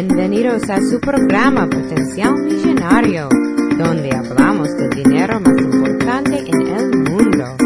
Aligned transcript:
Bienvenidos 0.00 0.70
a 0.70 0.80
su 0.80 1.00
programa 1.00 1.68
Potencial 1.68 2.32
Millonario, 2.44 3.28
donde 3.76 4.14
hablamos 4.14 4.68
del 4.76 4.90
dinero 4.90 5.40
más 5.40 5.60
importante 5.60 6.38
en 6.38 6.68
el 6.68 6.98
mundo, 7.10 7.56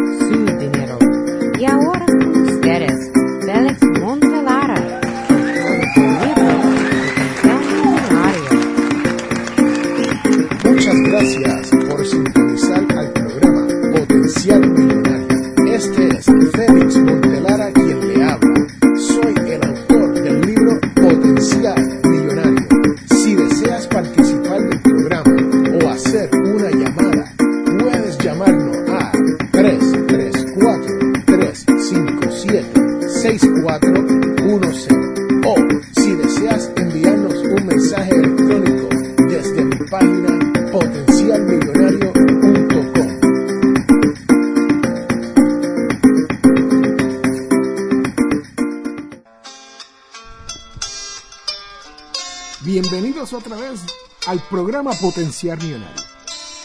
Bienvenidos 52.73 53.35
otra 53.35 53.55
vez 53.55 53.81
al 54.27 54.41
programa 54.49 54.95
Potenciar 54.95 55.63
Millonario. 55.63 56.03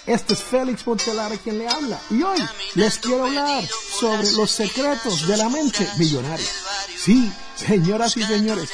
Este 0.06 0.36
es 0.36 0.42
Félix 0.42 0.88
Montelara 0.88 1.36
quien 1.36 1.58
le 1.58 1.68
habla 1.68 2.00
y 2.10 2.24
hoy 2.24 2.40
les 2.76 2.98
quiero 2.98 3.26
hablar 3.26 3.62
sobre 3.66 4.32
los 4.32 4.50
secretos 4.50 5.28
de 5.28 5.36
la 5.36 5.50
mente 5.50 5.86
millonaria. 5.98 6.48
Sí, 6.96 7.30
señoras 7.58 8.16
y 8.16 8.24
señores, 8.24 8.70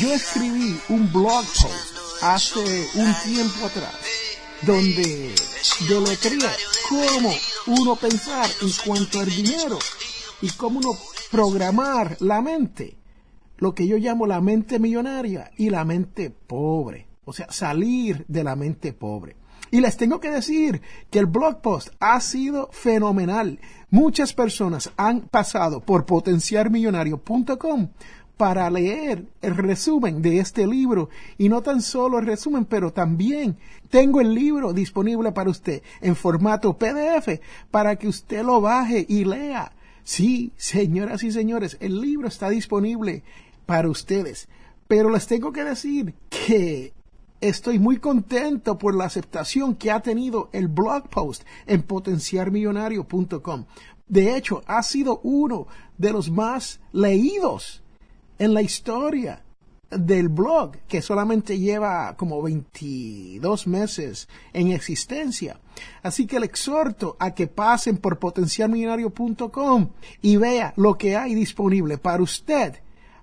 yo 0.00 0.10
escribí 0.10 0.80
un 0.88 1.12
blog 1.12 1.44
post 1.44 2.22
hace 2.22 2.88
un 2.94 3.14
tiempo 3.24 3.66
atrás 3.66 3.94
donde 4.62 5.34
yo 5.86 6.00
le 6.00 6.16
quería 6.16 6.50
cómo 6.88 7.34
uno 7.66 7.94
pensar 7.96 8.50
en 8.62 8.72
cuanto 8.86 9.20
al 9.20 9.28
dinero 9.28 9.78
y 10.40 10.48
cómo 10.52 10.78
uno 10.78 10.98
programar 11.30 12.16
la 12.20 12.40
mente, 12.40 12.99
lo 13.60 13.74
que 13.74 13.86
yo 13.86 13.96
llamo 13.98 14.26
la 14.26 14.40
mente 14.40 14.78
millonaria 14.78 15.52
y 15.56 15.70
la 15.70 15.84
mente 15.84 16.30
pobre, 16.30 17.06
o 17.24 17.32
sea, 17.32 17.46
salir 17.50 18.24
de 18.26 18.42
la 18.42 18.56
mente 18.56 18.92
pobre. 18.92 19.36
Y 19.70 19.80
les 19.80 19.96
tengo 19.96 20.18
que 20.18 20.30
decir 20.30 20.82
que 21.10 21.20
el 21.20 21.26
blog 21.26 21.60
post 21.60 21.90
ha 22.00 22.20
sido 22.20 22.68
fenomenal. 22.72 23.60
Muchas 23.90 24.32
personas 24.32 24.90
han 24.96 25.20
pasado 25.20 25.80
por 25.80 26.06
potenciarmillonario.com 26.06 27.88
para 28.36 28.70
leer 28.70 29.26
el 29.42 29.56
resumen 29.56 30.22
de 30.22 30.40
este 30.40 30.66
libro. 30.66 31.10
Y 31.38 31.48
no 31.48 31.62
tan 31.62 31.82
solo 31.82 32.18
el 32.18 32.26
resumen, 32.26 32.64
pero 32.64 32.92
también 32.92 33.58
tengo 33.90 34.20
el 34.20 34.34
libro 34.34 34.72
disponible 34.72 35.30
para 35.30 35.50
usted 35.50 35.82
en 36.00 36.16
formato 36.16 36.76
PDF 36.76 37.40
para 37.70 37.96
que 37.96 38.08
usted 38.08 38.42
lo 38.42 38.60
baje 38.60 39.04
y 39.08 39.24
lea. 39.24 39.72
Sí, 40.02 40.52
señoras 40.56 41.22
y 41.22 41.30
señores, 41.30 41.76
el 41.80 42.00
libro 42.00 42.26
está 42.26 42.48
disponible 42.48 43.22
para 43.70 43.88
ustedes. 43.88 44.48
Pero 44.88 45.10
les 45.10 45.28
tengo 45.28 45.52
que 45.52 45.62
decir 45.62 46.12
que 46.28 46.92
estoy 47.40 47.78
muy 47.78 47.98
contento 47.98 48.76
por 48.76 48.96
la 48.96 49.04
aceptación 49.04 49.76
que 49.76 49.92
ha 49.92 50.00
tenido 50.00 50.50
el 50.52 50.66
blog 50.66 51.08
post 51.08 51.44
en 51.68 51.82
potenciarmillonario.com. 51.82 53.66
De 54.08 54.36
hecho, 54.36 54.64
ha 54.66 54.82
sido 54.82 55.20
uno 55.22 55.68
de 55.96 56.10
los 56.10 56.32
más 56.32 56.80
leídos 56.90 57.84
en 58.40 58.54
la 58.54 58.62
historia 58.62 59.44
del 59.88 60.28
blog, 60.28 60.72
que 60.88 61.00
solamente 61.00 61.56
lleva 61.56 62.16
como 62.16 62.42
22 62.42 63.68
meses 63.68 64.28
en 64.52 64.72
existencia. 64.72 65.60
Así 66.02 66.26
que 66.26 66.40
le 66.40 66.46
exhorto 66.46 67.16
a 67.20 67.36
que 67.36 67.46
pasen 67.46 67.98
por 67.98 68.18
potencialmillonario.com 68.18 69.90
y 70.22 70.38
vea 70.38 70.74
lo 70.74 70.98
que 70.98 71.16
hay 71.16 71.36
disponible 71.36 71.98
para 71.98 72.20
usted 72.20 72.80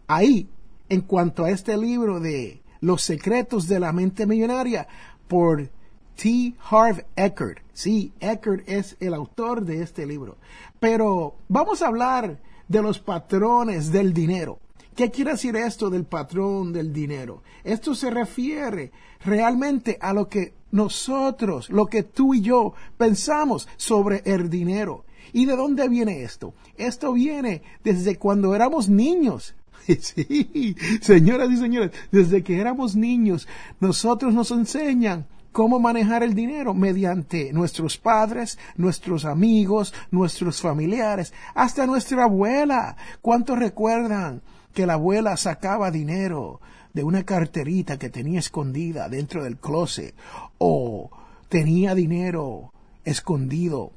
ahí 0.07 0.49
en 0.89 1.01
cuanto 1.01 1.43
a 1.43 1.51
este 1.51 1.77
libro 1.77 2.19
de 2.19 2.61
Los 2.79 3.03
secretos 3.03 3.67
de 3.67 3.79
la 3.79 3.91
mente 3.91 4.25
millonaria 4.25 4.87
por 5.27 5.69
T. 6.15 6.55
Harv 6.69 7.05
Eckert. 7.15 7.59
Sí, 7.73 8.11
Eckert 8.19 8.67
es 8.67 8.97
el 8.99 9.13
autor 9.13 9.65
de 9.65 9.83
este 9.83 10.05
libro. 10.05 10.37
Pero 10.79 11.35
vamos 11.47 11.81
a 11.81 11.87
hablar 11.87 12.39
de 12.67 12.81
los 12.81 12.99
patrones 12.99 13.91
del 13.91 14.13
dinero. 14.13 14.59
¿Qué 14.95 15.11
quiere 15.11 15.31
decir 15.31 15.55
esto 15.55 15.91
del 15.91 16.05
patrón 16.05 16.73
del 16.73 16.91
dinero? 16.91 17.43
Esto 17.63 17.93
se 17.93 18.09
refiere 18.09 18.91
realmente 19.23 19.97
a 20.01 20.11
lo 20.11 20.27
que 20.27 20.53
nosotros, 20.71 21.69
lo 21.69 21.85
que 21.85 22.03
tú 22.03 22.33
y 22.33 22.41
yo 22.41 22.73
pensamos 22.97 23.67
sobre 23.77 24.23
el 24.25 24.49
dinero. 24.49 25.05
¿Y 25.33 25.45
de 25.45 25.55
dónde 25.55 25.87
viene 25.87 26.23
esto? 26.23 26.53
Esto 26.77 27.13
viene 27.13 27.61
desde 27.83 28.17
cuando 28.17 28.55
éramos 28.55 28.89
niños. 28.89 29.53
Sí, 30.01 30.75
señoras 31.01 31.49
y 31.49 31.57
señores, 31.57 31.91
desde 32.11 32.43
que 32.43 32.59
éramos 32.59 32.95
niños, 32.95 33.47
nosotros 33.79 34.33
nos 34.33 34.51
enseñan 34.51 35.25
cómo 35.51 35.79
manejar 35.79 36.23
el 36.23 36.35
dinero 36.35 36.73
mediante 36.73 37.51
nuestros 37.53 37.97
padres, 37.97 38.59
nuestros 38.75 39.25
amigos, 39.25 39.93
nuestros 40.11 40.61
familiares, 40.61 41.33
hasta 41.55 41.87
nuestra 41.87 42.25
abuela. 42.25 42.95
¿Cuántos 43.21 43.57
recuerdan 43.57 44.41
que 44.73 44.85
la 44.85 44.93
abuela 44.93 45.35
sacaba 45.37 45.89
dinero 45.89 46.61
de 46.93 47.03
una 47.03 47.23
carterita 47.23 47.97
que 47.97 48.09
tenía 48.09 48.39
escondida 48.39 49.09
dentro 49.09 49.43
del 49.43 49.57
closet 49.57 50.13
o 50.57 51.09
tenía 51.49 51.95
dinero 51.95 52.71
escondido 53.03 53.93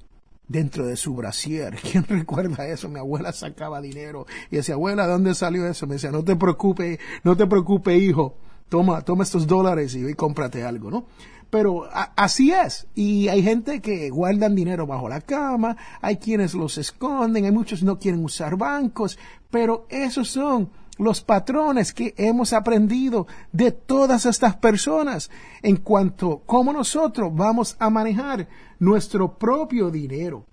dentro 0.51 0.85
de 0.85 0.97
su 0.97 1.15
brasier. 1.15 1.77
¿Quién 1.91 2.05
recuerda 2.05 2.67
eso? 2.67 2.89
Mi 2.89 2.99
abuela 2.99 3.33
sacaba 3.33 3.81
dinero 3.81 4.27
y 4.51 4.57
decía, 4.57 4.75
abuela, 4.75 5.07
¿dónde 5.07 5.35
salió 5.35 5.67
eso? 5.67 5.87
Me 5.87 5.95
decía, 5.95 6.11
no 6.11 6.25
te 6.25 6.37
preocupes, 6.37 6.99
no 7.23 7.37
te 7.37 7.47
preocupes, 7.47 8.03
hijo. 8.03 8.35
Toma, 8.69 9.03
toma 9.03 9.25
estos 9.25 9.47
dólares 9.47 9.95
y, 9.95 10.07
y 10.07 10.15
cómprate 10.15 10.63
algo, 10.63 10.91
¿no? 10.91 11.07
Pero 11.51 11.89
así 11.93 12.53
es. 12.53 12.87
Y 12.95 13.29
hay 13.29 13.43
gente 13.43 13.81
que 13.81 14.11
guardan 14.11 14.55
dinero 14.55 14.87
bajo 14.87 15.09
la 15.09 15.21
cama, 15.21 15.77
hay 16.01 16.17
quienes 16.17 16.55
los 16.55 16.79
esconden, 16.79 17.45
hay 17.45 17.51
muchos 17.51 17.83
no 17.83 17.99
quieren 17.99 18.25
usar 18.25 18.57
bancos, 18.57 19.19
pero 19.51 19.87
esos 19.89 20.29
son 20.29 20.71
los 21.01 21.23
patrones 21.23 21.93
que 21.93 22.15
hemos 22.17 22.53
aprendido 22.53 23.27
de 23.53 23.73
todas 23.73 24.27
estas 24.27 24.57
personas 24.57 25.31
en 25.63 25.77
cuanto 25.77 26.33
a 26.33 26.47
cómo 26.47 26.73
nosotros 26.73 27.31
vamos 27.35 27.77
a 27.79 27.91
manejar 27.91 28.49
nuestro 28.79 29.39
propio 29.39 29.91
dinero. 29.91 30.45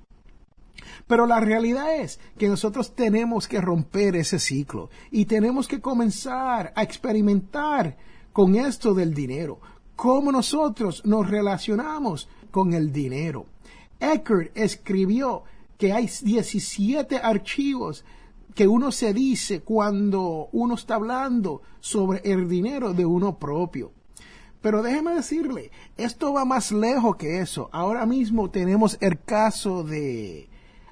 Pero 1.06 1.25
la 1.25 1.40
realidad 1.40 1.96
es 1.96 2.19
que 2.38 2.47
nosotros 2.47 2.96
tenemos 2.96 3.47
que 3.47 3.62
romper 3.62 4.16
ese 4.16 4.40
ciclo 4.40 4.90
y 5.12 5.25
tenemos 5.25 5.68
que 5.68 5.81
comenzar 5.81 6.72
a 6.75 6.84
experimentar 6.84 7.97
con 8.31 8.56
esto 8.56 8.94
del 8.94 9.13
dinero, 9.13 9.59
cómo 9.96 10.31
nosotros 10.31 11.03
nos 11.06 11.30
relacionamos 11.30 12.30
con 12.52 12.74
el 12.74 12.91
dinero. 12.91 13.47
Eckert 14.00 14.56
escribió 14.56 15.44
que 15.78 15.91
hay 15.91 16.09
17 16.22 17.18
archivos 17.18 18.06
que 18.57 18.68
uno 18.68 18.91
se 18.91 19.13
dice 19.13 19.62
cuando 19.62 20.50
uno 20.51 20.73
está 20.73 20.95
hablando 20.95 21.62
sobre 21.80 22.21
el 22.24 22.50
dinero 22.50 22.92
de 22.92 23.06
uno 23.06 23.38
propio. 23.38 23.92
Pero 24.62 24.81
déjeme 24.81 25.13
decirle, 25.13 25.69
esto 25.95 26.33
va 26.33 26.44
más 26.44 26.71
lejos 26.71 27.18
que 27.18 27.39
eso. 27.39 27.69
Ahora 27.71 28.07
mismo 28.07 28.50
tenemos 28.50 28.98
el 29.00 29.21
caso 29.21 29.83
de 29.83 30.50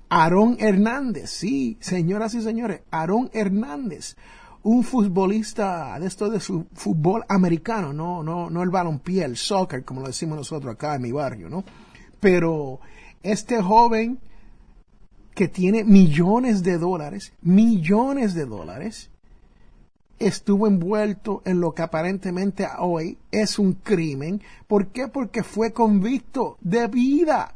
Aarón 0.09 0.57
Hernández. 0.59 1.31
Sí, 1.31 1.77
señoras 1.79 2.35
y 2.35 2.43
señores, 2.43 2.81
Aarón 2.91 3.31
Hernández, 3.33 4.15
un 4.61 4.83
futbolista 4.83 5.97
de 5.99 6.05
esto 6.05 6.29
de 6.29 6.39
su 6.39 6.67
fútbol 6.71 7.23
americano, 7.27 7.93
no, 7.93 8.21
no, 8.21 8.51
no 8.51 8.61
el 8.61 8.69
balompié, 8.69 9.25
el 9.25 9.37
soccer, 9.37 9.83
como 9.83 10.01
lo 10.01 10.07
decimos 10.07 10.37
nosotros 10.37 10.75
acá 10.75 10.93
en 10.93 11.01
mi 11.01 11.11
barrio, 11.11 11.49
¿no? 11.49 11.63
Pero 12.19 12.79
este 13.23 13.59
joven 13.59 14.19
que 15.35 15.49
tiene 15.49 15.83
millones 15.83 16.63
de 16.63 16.77
dólares, 16.77 17.33
millones 17.41 18.33
de 18.33 18.45
dólares, 18.45 19.11
estuvo 20.17 20.65
envuelto 20.65 21.41
en 21.45 21.59
lo 21.59 21.73
que 21.73 21.81
aparentemente 21.81 22.65
hoy 22.79 23.17
es 23.31 23.59
un 23.59 23.73
crimen. 23.73 24.41
¿Por 24.65 24.87
qué? 24.87 25.09
Porque 25.09 25.43
fue 25.43 25.73
convicto 25.73 26.57
de 26.61 26.87
vida. 26.87 27.53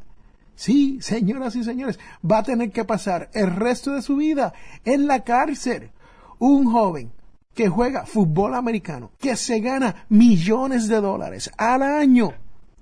Sí, 0.55 0.99
señoras 1.01 1.55
y 1.55 1.63
señores, 1.63 1.97
va 2.29 2.39
a 2.39 2.43
tener 2.43 2.69
que 2.71 2.83
pasar 2.83 3.29
el 3.33 3.55
resto 3.55 3.93
de 3.93 4.01
su 4.01 4.17
vida 4.17 4.53
en 4.83 5.07
la 5.07 5.23
cárcel. 5.23 5.91
Un 6.37 6.69
joven 6.69 7.13
que 7.53 7.69
juega 7.69 8.05
fútbol 8.05 8.55
americano, 8.55 9.11
que 9.19 9.37
se 9.37 9.61
gana 9.61 10.05
millones 10.09 10.89
de 10.89 10.99
dólares 10.99 11.49
al 11.57 11.81
año 11.81 12.33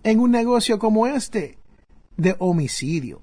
en 0.04 0.20
un 0.20 0.32
negocio 0.32 0.80
como 0.80 1.06
este 1.06 1.60
de 2.16 2.36
homicidio. 2.40 3.22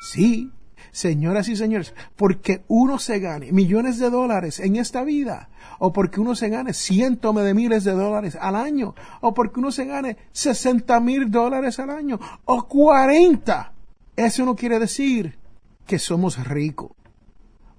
Sí, 0.00 0.50
señoras 0.92 1.48
y 1.50 1.56
señores, 1.56 1.94
porque 2.16 2.64
uno 2.68 2.98
se 2.98 3.18
gane 3.18 3.52
millones 3.52 3.98
de 3.98 4.08
dólares 4.08 4.58
en 4.58 4.76
esta 4.76 5.04
vida, 5.04 5.50
o 5.78 5.92
porque 5.92 6.20
uno 6.20 6.34
se 6.34 6.48
gane 6.48 6.72
cientos 6.72 7.36
de 7.36 7.52
miles 7.52 7.84
de 7.84 7.92
dólares 7.92 8.34
al 8.40 8.56
año, 8.56 8.94
o 9.20 9.34
porque 9.34 9.60
uno 9.60 9.70
se 9.70 9.84
gane 9.84 10.16
60 10.32 10.98
mil 11.00 11.30
dólares 11.30 11.78
al 11.78 11.90
año, 11.90 12.18
o 12.46 12.66
40, 12.66 13.72
eso 14.16 14.46
no 14.46 14.56
quiere 14.56 14.78
decir 14.78 15.38
que 15.86 15.98
somos 15.98 16.42
ricos. 16.48 16.92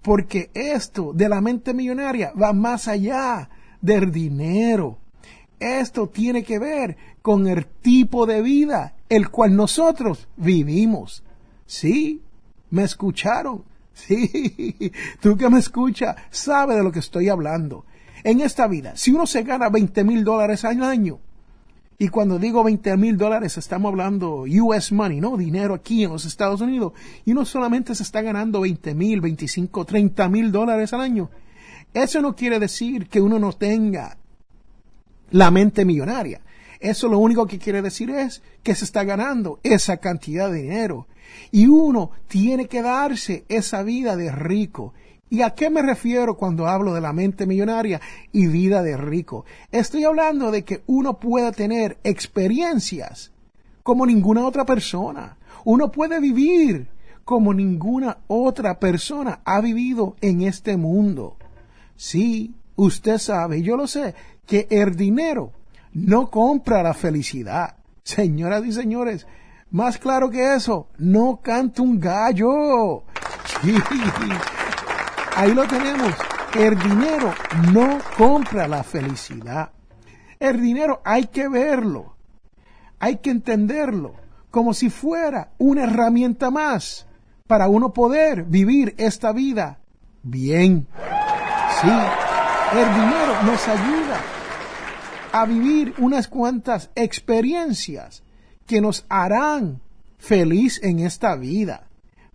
Porque 0.04 0.52
esto 0.54 1.14
de 1.14 1.28
la 1.28 1.42
mente 1.42 1.74
millonaria 1.74 2.34
va 2.40 2.54
más 2.54 2.88
allá 2.88 3.50
del 3.82 4.12
dinero. 4.12 5.00
Esto 5.60 6.08
tiene 6.10 6.44
que 6.44 6.60
ver 6.60 6.98
con 7.24 7.48
el 7.48 7.66
tipo 7.66 8.28
de 8.28 8.44
vida 8.44 8.96
el 9.10 9.30
cual 9.30 9.56
nosotros 9.56 10.28
vivimos. 10.38 11.24
Sí, 11.72 12.22
me 12.70 12.84
escucharon. 12.84 13.64
Sí, 13.94 14.92
tú 15.22 15.38
que 15.38 15.50
me 15.50 15.60
escuchas, 15.60 16.18
sabe 16.30 16.76
de 16.76 16.84
lo 16.84 16.92
que 16.92 17.00
estoy 17.00 17.30
hablando. 17.30 17.86
En 18.26 18.42
esta 18.42 18.68
vida, 18.68 18.98
si 18.98 19.12
uno 19.12 19.26
se 19.26 19.44
gana 19.44 19.70
20 19.70 20.04
mil 20.04 20.26
dólares 20.26 20.66
al 20.66 20.84
año, 20.84 21.20
y 21.98 22.10
cuando 22.10 22.40
digo 22.40 22.62
20 22.66 22.98
mil 22.98 23.18
dólares, 23.18 23.58
estamos 23.58 23.90
hablando 23.90 24.44
US 24.44 24.92
money, 24.92 25.22
¿no? 25.22 25.38
Dinero 25.38 25.74
aquí 25.74 26.04
en 26.04 26.10
los 26.10 26.26
Estados 26.26 26.60
Unidos. 26.60 26.92
Y 27.24 27.32
uno 27.32 27.46
solamente 27.46 27.96
se 27.96 28.04
está 28.04 28.22
ganando 28.22 28.60
20 28.60 28.94
mil, 28.94 29.22
25, 29.22 29.86
30 29.86 30.28
mil 30.28 30.52
dólares 30.52 30.92
al 30.92 31.00
año. 31.00 31.30
Eso 31.94 32.22
no 32.22 32.36
quiere 32.36 32.60
decir 32.60 33.08
que 33.08 33.22
uno 33.22 33.40
no 33.40 33.54
tenga 33.54 34.18
la 35.30 35.52
mente 35.52 35.86
millonaria. 35.86 36.42
Eso 36.82 37.08
lo 37.08 37.20
único 37.20 37.48
que 37.48 37.60
quiere 37.60 37.82
decir 37.82 38.10
es 38.10 38.42
que 38.62 38.76
se 38.76 38.84
está 38.84 39.06
ganando 39.06 39.62
esa 39.64 39.98
cantidad 39.98 40.52
de 40.52 40.64
dinero. 40.64 41.08
Y 41.52 41.68
uno 41.68 42.12
tiene 42.28 42.68
que 42.68 42.82
darse 42.82 43.46
esa 43.50 43.84
vida 43.84 44.16
de 44.16 44.32
rico. 44.32 44.94
¿Y 45.30 45.44
a 45.44 45.52
qué 45.52 45.70
me 45.70 45.82
refiero 45.82 46.36
cuando 46.36 46.68
hablo 46.68 46.94
de 46.94 47.02
la 47.02 47.14
mente 47.14 47.46
millonaria 47.46 48.02
y 48.32 48.48
vida 48.48 48.84
de 48.84 48.98
rico? 48.98 49.46
Estoy 49.72 50.04
hablando 50.04 50.52
de 50.52 50.64
que 50.64 50.82
uno 50.88 51.20
pueda 51.20 51.52
tener 51.52 51.98
experiencias 52.04 53.32
como 53.84 54.06
ninguna 54.06 54.46
otra 54.46 54.66
persona. 54.66 55.38
Uno 55.64 55.92
puede 55.92 56.20
vivir 56.20 56.90
como 57.24 57.54
ninguna 57.54 58.18
otra 58.28 58.80
persona 58.80 59.40
ha 59.46 59.62
vivido 59.62 60.16
en 60.22 60.42
este 60.42 60.76
mundo. 60.76 61.38
Sí, 61.96 62.56
usted 62.76 63.18
sabe, 63.20 63.62
yo 63.62 63.78
lo 63.78 63.88
sé, 63.88 64.16
que 64.46 64.68
el 64.70 64.96
dinero 64.96 65.54
no 65.94 66.30
compra 66.30 66.84
la 66.84 66.94
felicidad. 66.94 67.76
Señoras 68.04 68.66
y 68.66 68.74
señores, 68.74 69.28
más 69.72 69.98
claro 69.98 70.30
que 70.30 70.54
eso, 70.54 70.90
no 70.98 71.40
canta 71.42 71.82
un 71.82 72.00
gallo. 72.00 73.04
Ahí 75.36 75.54
lo 75.54 75.66
tenemos. 75.66 76.14
El 76.54 76.78
dinero 76.78 77.34
no 77.72 78.00
compra 78.18 78.68
la 78.68 78.84
felicidad. 78.84 79.72
El 80.40 80.62
dinero 80.62 81.02
hay 81.06 81.28
que 81.28 81.48
verlo, 81.48 82.16
hay 83.00 83.18
que 83.18 83.30
entenderlo 83.30 84.16
como 84.50 84.74
si 84.74 84.90
fuera 84.90 85.52
una 85.60 85.84
herramienta 85.84 86.50
más 86.50 87.06
para 87.48 87.70
uno 87.70 87.94
poder 87.94 88.44
vivir 88.44 88.96
esta 88.98 89.32
vida 89.32 89.80
bien. 90.24 90.88
Sí, 91.80 91.90
el 92.74 92.94
dinero 92.94 93.44
nos 93.44 93.68
ayuda 93.68 94.20
a 95.32 95.46
vivir 95.46 95.94
unas 96.00 96.28
cuantas 96.28 96.90
experiencias 96.96 98.24
que 98.72 98.80
nos 98.80 99.06
harán 99.10 99.82
feliz 100.18 100.80
en 100.82 101.00
esta 101.00 101.36
vida. 101.36 101.90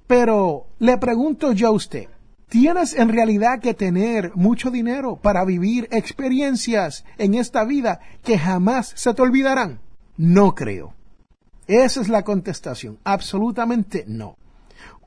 Pero 0.06 0.66
le 0.78 0.98
pregunto 0.98 1.52
yo 1.52 1.68
a 1.68 1.70
usted, 1.70 2.08
¿tienes 2.50 2.92
en 2.92 3.08
realidad 3.08 3.58
que 3.58 3.72
tener 3.72 4.32
mucho 4.34 4.70
dinero 4.70 5.16
para 5.16 5.46
vivir 5.46 5.88
experiencias 5.90 7.06
en 7.16 7.36
esta 7.36 7.64
vida 7.64 8.00
que 8.22 8.38
jamás 8.38 8.92
se 8.96 9.14
te 9.14 9.22
olvidarán? 9.22 9.80
No 10.18 10.54
creo. 10.54 10.92
Esa 11.68 12.02
es 12.02 12.10
la 12.10 12.22
contestación. 12.22 12.98
Absolutamente 13.02 14.04
no. 14.06 14.36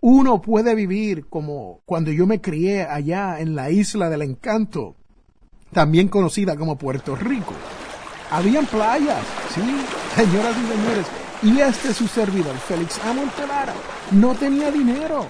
Uno 0.01 0.41
puede 0.41 0.73
vivir 0.73 1.27
como 1.27 1.81
cuando 1.85 2.11
yo 2.11 2.25
me 2.25 2.41
crié 2.41 2.87
allá 2.87 3.39
en 3.39 3.53
la 3.53 3.69
isla 3.69 4.09
del 4.09 4.23
encanto, 4.23 4.95
también 5.73 6.07
conocida 6.07 6.55
como 6.55 6.75
Puerto 6.75 7.15
Rico. 7.15 7.53
Habían 8.31 8.65
playas, 8.65 9.23
sí, 9.53 9.61
señoras 10.15 10.55
y 10.57 10.67
señores. 10.67 11.07
Y 11.41 11.59
este 11.61 11.93
su 11.93 12.07
servidor, 12.07 12.55
Félix 12.57 12.99
Amontelara, 13.05 13.73
no 14.11 14.35
tenía 14.35 14.71
dinero 14.71 15.25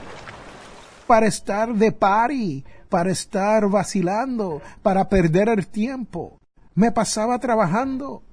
para 1.05 1.27
estar 1.27 1.73
de 1.73 1.91
party, 1.91 2.63
para 2.89 3.11
estar 3.11 3.69
vacilando, 3.69 4.61
para 4.81 5.07
perder 5.07 5.49
el 5.49 5.67
tiempo. 5.67 6.39
Me 6.73 6.91
pasaba 6.91 7.39
trabajando, 7.39 8.23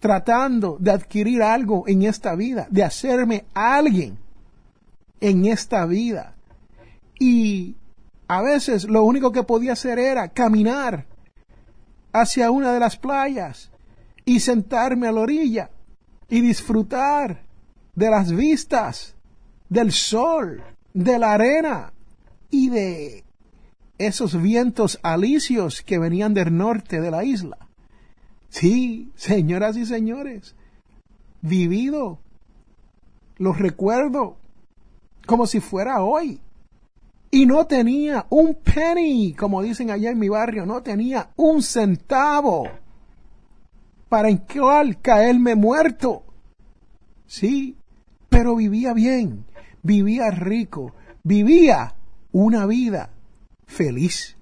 tratando 0.00 0.76
de 0.80 0.90
adquirir 0.90 1.42
algo 1.42 1.84
en 1.86 2.02
esta 2.02 2.34
vida, 2.34 2.66
de 2.70 2.84
hacerme 2.84 3.46
alguien 3.54 4.18
en 5.20 5.46
esta 5.46 5.86
vida. 5.86 6.34
Y 7.18 7.76
a 8.26 8.42
veces 8.42 8.84
lo 8.84 9.04
único 9.04 9.32
que 9.32 9.42
podía 9.42 9.72
hacer 9.72 9.98
era 9.98 10.28
caminar 10.28 11.06
hacia 12.12 12.50
una 12.50 12.72
de 12.72 12.80
las 12.80 12.96
playas 12.96 13.70
y 14.28 14.40
sentarme 14.40 15.08
a 15.08 15.12
la 15.12 15.22
orilla 15.22 15.70
y 16.28 16.42
disfrutar 16.42 17.46
de 17.94 18.10
las 18.10 18.30
vistas, 18.30 19.14
del 19.70 19.90
sol, 19.90 20.62
de 20.92 21.18
la 21.18 21.32
arena 21.32 21.94
y 22.50 22.68
de 22.68 23.24
esos 23.96 24.38
vientos 24.40 25.00
alicios 25.02 25.80
que 25.80 25.98
venían 25.98 26.34
del 26.34 26.54
norte 26.54 27.00
de 27.00 27.10
la 27.10 27.24
isla. 27.24 27.56
Sí, 28.50 29.10
señoras 29.14 29.78
y 29.78 29.86
señores, 29.86 30.54
vivido, 31.40 32.18
los 33.38 33.58
recuerdo 33.58 34.36
como 35.24 35.46
si 35.46 35.60
fuera 35.60 36.02
hoy. 36.02 36.38
Y 37.30 37.46
no 37.46 37.66
tenía 37.66 38.26
un 38.28 38.56
penny, 38.56 39.32
como 39.32 39.62
dicen 39.62 39.90
allá 39.90 40.10
en 40.10 40.18
mi 40.18 40.28
barrio, 40.28 40.66
no 40.66 40.82
tenía 40.82 41.30
un 41.36 41.62
centavo 41.62 42.68
para 44.08 44.28
en 44.28 44.38
cual 44.38 45.00
caerme 45.00 45.54
muerto. 45.54 46.24
Sí, 47.26 47.76
pero 48.28 48.56
vivía 48.56 48.92
bien, 48.92 49.44
vivía 49.82 50.30
rico, 50.30 50.94
vivía 51.22 51.94
una 52.32 52.66
vida 52.66 53.10
feliz. 53.66 54.36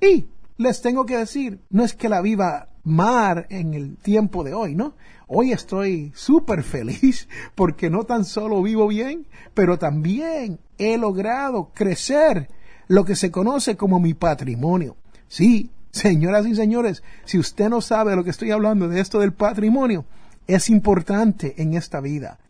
Y 0.00 0.26
les 0.56 0.82
tengo 0.82 1.04
que 1.06 1.16
decir, 1.16 1.60
no 1.70 1.84
es 1.84 1.94
que 1.94 2.08
la 2.08 2.20
viva 2.20 2.68
mar 2.84 3.46
en 3.48 3.74
el 3.74 3.96
tiempo 3.96 4.44
de 4.44 4.54
hoy, 4.54 4.74
¿no? 4.74 4.94
Hoy 5.26 5.52
estoy 5.52 6.12
súper 6.14 6.62
feliz 6.62 7.28
porque 7.54 7.90
no 7.90 8.04
tan 8.04 8.24
solo 8.24 8.62
vivo 8.62 8.86
bien, 8.86 9.26
pero 9.54 9.78
también 9.78 10.60
he 10.78 10.98
logrado 10.98 11.70
crecer 11.72 12.50
lo 12.88 13.04
que 13.04 13.16
se 13.16 13.30
conoce 13.30 13.76
como 13.76 14.00
mi 14.00 14.14
patrimonio. 14.14 14.96
Sí, 15.28 15.70
Señoras 15.94 16.44
y 16.44 16.56
señores, 16.56 17.04
si 17.24 17.38
usted 17.38 17.68
no 17.68 17.80
sabe 17.80 18.16
lo 18.16 18.24
que 18.24 18.30
estoy 18.30 18.50
hablando 18.50 18.88
de 18.88 18.98
esto 18.98 19.20
del 19.20 19.32
patrimonio, 19.32 20.04
es 20.48 20.68
importante 20.68 21.54
en 21.62 21.74
esta 21.74 22.00
vida. 22.00 22.40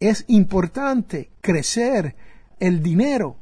Es 0.00 0.24
importante 0.26 1.30
crecer 1.40 2.16
el 2.58 2.82
dinero 2.82 3.36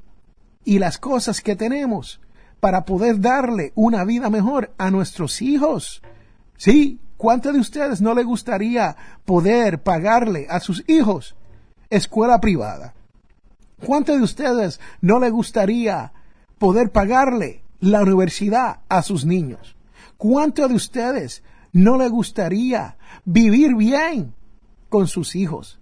y 0.67 0.79
las 0.79 0.99
cosas 0.99 1.41
que 1.41 1.57
tenemos 1.57 2.21
para 2.61 2.85
poder 2.85 3.23
darle 3.23 3.73
una 3.75 4.05
vida 4.05 4.29
mejor 4.29 4.75
a 4.77 4.91
nuestros 4.91 5.41
hijos. 5.41 6.03
Sí, 6.59 7.01
¿cuántos 7.17 7.55
de 7.55 7.61
ustedes 7.61 8.03
no 8.03 8.13
le 8.13 8.25
gustaría 8.25 8.95
poder 9.25 9.83
pagarle 9.83 10.47
a 10.51 10.61
sus 10.61 10.85
hijos 10.91 11.37
escuela 11.89 12.39
privada? 12.39 12.93
¿Cuántos 13.83 14.19
de 14.19 14.25
ustedes 14.25 14.79
no 15.01 15.19
le 15.19 15.31
gustaría 15.31 16.13
poder 16.59 16.91
pagarle 16.91 17.62
la 17.83 18.03
universidad 18.03 18.81
a 18.89 19.03
sus 19.03 19.27
niños. 19.27 19.75
¿Cuánto 20.17 20.69
de 20.69 20.75
ustedes 20.75 21.43
no 21.73 21.99
le 21.99 22.09
gustaría 22.09 22.97
vivir 23.25 23.75
bien 23.75 24.35
con 24.89 25.09
sus 25.09 25.35
hijos? 25.35 25.81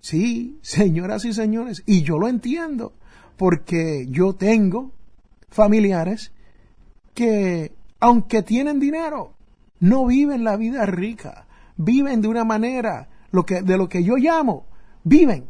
Sí, 0.00 0.58
señoras 0.62 1.26
y 1.26 1.34
señores, 1.34 1.82
y 1.84 2.02
yo 2.02 2.18
lo 2.18 2.28
entiendo, 2.28 2.94
porque 3.36 4.06
yo 4.08 4.34
tengo 4.36 4.92
familiares 5.50 6.32
que, 7.12 7.74
aunque 8.00 8.42
tienen 8.42 8.80
dinero, 8.80 9.34
no 9.80 10.06
viven 10.06 10.44
la 10.44 10.56
vida 10.56 10.86
rica, 10.86 11.46
viven 11.76 12.22
de 12.22 12.28
una 12.28 12.44
manera, 12.44 13.10
lo 13.32 13.44
que, 13.44 13.60
de 13.60 13.76
lo 13.76 13.90
que 13.90 14.02
yo 14.02 14.16
llamo, 14.16 14.64
viven 15.04 15.44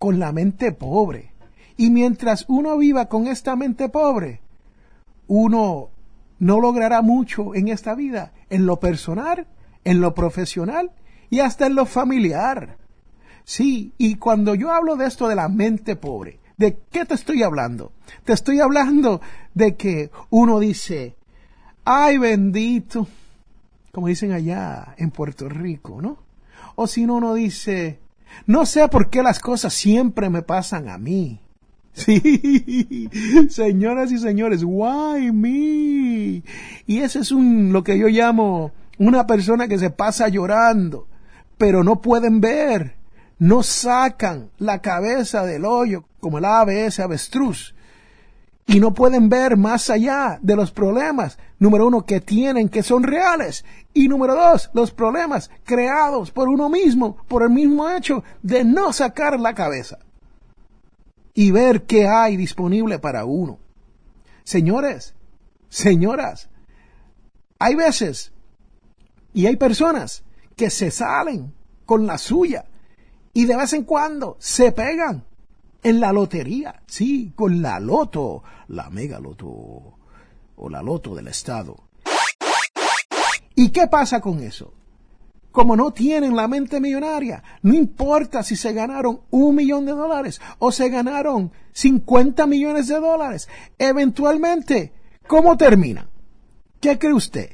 con 0.00 0.18
la 0.18 0.32
mente 0.32 0.72
pobre. 0.72 1.32
Y 1.76 1.90
mientras 1.90 2.44
uno 2.48 2.76
viva 2.76 3.08
con 3.08 3.28
esta 3.28 3.54
mente 3.54 3.88
pobre, 3.88 4.40
uno 5.30 5.90
no 6.40 6.60
logrará 6.60 7.02
mucho 7.02 7.54
en 7.54 7.68
esta 7.68 7.94
vida, 7.94 8.32
en 8.48 8.66
lo 8.66 8.80
personal, 8.80 9.46
en 9.84 10.00
lo 10.00 10.12
profesional 10.12 10.90
y 11.30 11.38
hasta 11.38 11.66
en 11.66 11.76
lo 11.76 11.86
familiar. 11.86 12.78
Sí, 13.44 13.92
y 13.96 14.16
cuando 14.16 14.56
yo 14.56 14.72
hablo 14.72 14.96
de 14.96 15.06
esto 15.06 15.28
de 15.28 15.36
la 15.36 15.48
mente 15.48 15.94
pobre, 15.94 16.40
¿de 16.56 16.80
qué 16.90 17.04
te 17.04 17.14
estoy 17.14 17.44
hablando? 17.44 17.92
Te 18.24 18.32
estoy 18.32 18.58
hablando 18.58 19.20
de 19.54 19.76
que 19.76 20.10
uno 20.30 20.58
dice, 20.58 21.14
ay 21.84 22.18
bendito, 22.18 23.06
como 23.92 24.08
dicen 24.08 24.32
allá 24.32 24.96
en 24.96 25.12
Puerto 25.12 25.48
Rico, 25.48 26.02
¿no? 26.02 26.18
O 26.74 26.88
si 26.88 27.06
no, 27.06 27.14
uno 27.14 27.34
dice, 27.34 28.00
no 28.46 28.66
sé 28.66 28.88
por 28.88 29.10
qué 29.10 29.22
las 29.22 29.38
cosas 29.38 29.74
siempre 29.74 30.28
me 30.28 30.42
pasan 30.42 30.88
a 30.88 30.98
mí. 30.98 31.40
Sí, 32.00 33.10
señoras 33.50 34.12
y 34.12 34.18
señores, 34.18 34.62
why 34.64 35.32
me? 35.32 36.42
Y 36.86 36.98
ese 37.00 37.20
es 37.20 37.32
un, 37.32 37.72
lo 37.72 37.82
que 37.82 37.98
yo 37.98 38.08
llamo 38.08 38.72
una 38.98 39.26
persona 39.26 39.66
que 39.66 39.78
se 39.78 39.90
pasa 39.90 40.28
llorando, 40.28 41.08
pero 41.58 41.82
no 41.82 42.00
pueden 42.00 42.40
ver, 42.40 42.96
no 43.38 43.62
sacan 43.62 44.50
la 44.58 44.80
cabeza 44.80 45.44
del 45.44 45.64
hoyo 45.64 46.04
como 46.20 46.38
el 46.38 46.44
ave 46.44 46.86
ese 46.86 47.02
avestruz 47.02 47.74
y 48.66 48.78
no 48.78 48.94
pueden 48.94 49.28
ver 49.28 49.56
más 49.56 49.90
allá 49.90 50.38
de 50.42 50.54
los 50.54 50.70
problemas, 50.70 51.38
número 51.58 51.88
uno, 51.88 52.06
que 52.06 52.20
tienen, 52.20 52.68
que 52.68 52.84
son 52.84 53.02
reales, 53.02 53.64
y 53.92 54.06
número 54.06 54.36
dos, 54.36 54.70
los 54.74 54.92
problemas 54.92 55.50
creados 55.64 56.30
por 56.30 56.48
uno 56.48 56.68
mismo, 56.68 57.16
por 57.26 57.42
el 57.42 57.50
mismo 57.50 57.90
hecho 57.90 58.22
de 58.42 58.64
no 58.64 58.92
sacar 58.92 59.40
la 59.40 59.54
cabeza 59.54 59.98
y 61.34 61.50
ver 61.50 61.86
qué 61.86 62.06
hay 62.06 62.36
disponible 62.36 62.98
para 62.98 63.24
uno. 63.24 63.58
Señores, 64.44 65.14
señoras, 65.68 66.48
hay 67.58 67.74
veces 67.74 68.32
y 69.32 69.46
hay 69.46 69.56
personas 69.56 70.24
que 70.56 70.70
se 70.70 70.90
salen 70.90 71.54
con 71.86 72.06
la 72.06 72.18
suya 72.18 72.64
y 73.32 73.44
de 73.46 73.56
vez 73.56 73.72
en 73.72 73.84
cuando 73.84 74.36
se 74.40 74.72
pegan 74.72 75.24
en 75.82 76.00
la 76.00 76.12
lotería, 76.12 76.82
sí, 76.86 77.32
con 77.34 77.62
la 77.62 77.80
loto, 77.80 78.42
la 78.68 78.90
mega 78.90 79.18
loto 79.18 79.98
o 80.56 80.68
la 80.68 80.82
loto 80.82 81.14
del 81.14 81.28
Estado. 81.28 81.76
¿Y 83.54 83.70
qué 83.70 83.86
pasa 83.86 84.20
con 84.20 84.42
eso? 84.42 84.72
Como 85.52 85.76
no 85.76 85.90
tienen 85.90 86.36
la 86.36 86.46
mente 86.46 86.80
millonaria, 86.80 87.42
no 87.62 87.74
importa 87.74 88.42
si 88.42 88.56
se 88.56 88.72
ganaron 88.72 89.22
un 89.30 89.56
millón 89.56 89.84
de 89.84 89.92
dólares 89.92 90.40
o 90.58 90.70
se 90.70 90.88
ganaron 90.88 91.52
50 91.72 92.46
millones 92.46 92.88
de 92.88 93.00
dólares, 93.00 93.48
eventualmente, 93.78 94.92
¿cómo 95.26 95.56
termina? 95.56 96.08
¿Qué 96.80 96.98
cree 96.98 97.14
usted? 97.14 97.50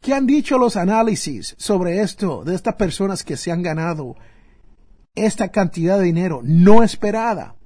¿Qué 0.00 0.12
han 0.12 0.26
dicho 0.26 0.58
los 0.58 0.76
análisis 0.76 1.54
sobre 1.58 2.00
esto 2.00 2.42
de 2.44 2.56
estas 2.56 2.74
personas 2.74 3.22
que 3.22 3.36
se 3.36 3.52
han 3.52 3.62
ganado 3.62 4.16
esta 5.14 5.48
cantidad 5.48 5.98
de 5.98 6.04
dinero 6.04 6.40
no 6.42 6.82
esperada. 6.82 7.56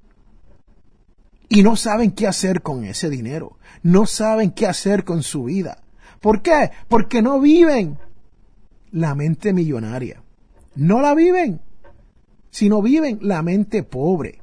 Y 1.48 1.62
no 1.62 1.76
saben 1.76 2.10
qué 2.10 2.26
hacer 2.26 2.62
con 2.62 2.84
ese 2.84 3.08
dinero. 3.08 3.58
No 3.82 4.06
saben 4.06 4.50
qué 4.50 4.66
hacer 4.66 5.04
con 5.04 5.22
su 5.22 5.44
vida. 5.44 5.82
¿Por 6.20 6.42
qué? 6.42 6.72
Porque 6.88 7.22
no 7.22 7.38
viven 7.38 7.98
la 8.96 9.14
mente 9.14 9.52
millonaria. 9.52 10.22
No 10.74 11.00
la 11.02 11.14
viven, 11.14 11.60
sino 12.50 12.80
viven 12.80 13.18
la 13.20 13.42
mente 13.42 13.82
pobre. 13.82 14.40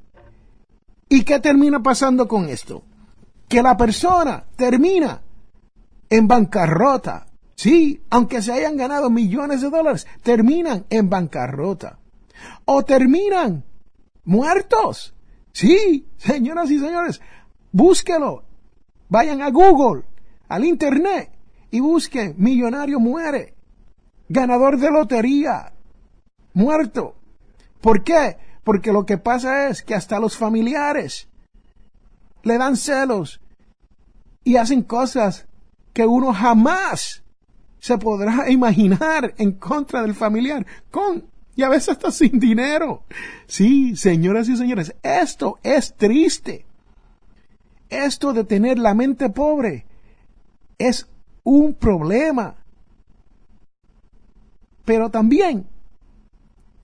¿Y 1.09 1.23
qué 1.23 1.39
termina 1.39 1.81
pasando 1.81 2.27
con 2.27 2.47
esto? 2.47 2.83
Que 3.47 3.63
la 3.63 3.75
persona 3.75 4.45
termina 4.55 5.21
en 6.07 6.27
bancarrota. 6.27 7.25
Sí, 7.55 8.03
aunque 8.11 8.43
se 8.43 8.51
hayan 8.51 8.77
ganado 8.77 9.09
millones 9.09 9.61
de 9.61 9.71
dólares, 9.71 10.05
terminan 10.21 10.85
en 10.91 11.09
bancarrota 11.09 11.97
o 12.65 12.83
terminan 12.83 13.63
muertos. 14.23 15.15
Sí, 15.51 16.07
señoras 16.17 16.69
y 16.69 16.77
señores, 16.77 17.21
búsquelo. 17.71 18.43
Vayan 19.09 19.41
a 19.41 19.49
Google, 19.49 20.03
al 20.47 20.63
Internet 20.63 21.31
y 21.71 21.79
busquen 21.79 22.35
millonario 22.37 22.99
muere, 22.99 23.52
ganador 24.33 24.79
de 24.79 24.91
lotería, 24.91 25.73
muerto. 26.53 27.15
¿Por 27.81 28.03
qué? 28.03 28.37
Porque 28.63 28.91
lo 28.91 29.05
que 29.05 29.17
pasa 29.17 29.69
es 29.69 29.83
que 29.83 29.93
hasta 29.93 30.19
los 30.19 30.35
familiares 30.35 31.29
le 32.41 32.57
dan 32.57 32.75
celos 32.75 33.39
y 34.43 34.57
hacen 34.57 34.81
cosas 34.81 35.47
que 35.93 36.05
uno 36.05 36.33
jamás 36.33 37.23
se 37.79 37.97
podrá 37.97 38.49
imaginar 38.49 39.35
en 39.37 39.53
contra 39.53 40.01
del 40.01 40.15
familiar 40.15 40.65
con 40.89 41.31
y 41.55 41.61
a 41.61 41.69
veces 41.69 41.89
hasta 41.89 42.11
sin 42.11 42.39
dinero. 42.39 43.03
Sí, 43.45 43.95
señoras 43.95 44.49
y 44.49 44.57
señores, 44.57 44.95
esto 45.03 45.59
es 45.61 45.93
triste. 45.93 46.65
Esto 47.87 48.33
de 48.33 48.43
tener 48.43 48.79
la 48.79 48.95
mente 48.95 49.29
pobre 49.29 49.85
es 50.79 51.07
un 51.43 51.75
problema. 51.75 52.62
Pero 54.85 55.09
también 55.09 55.65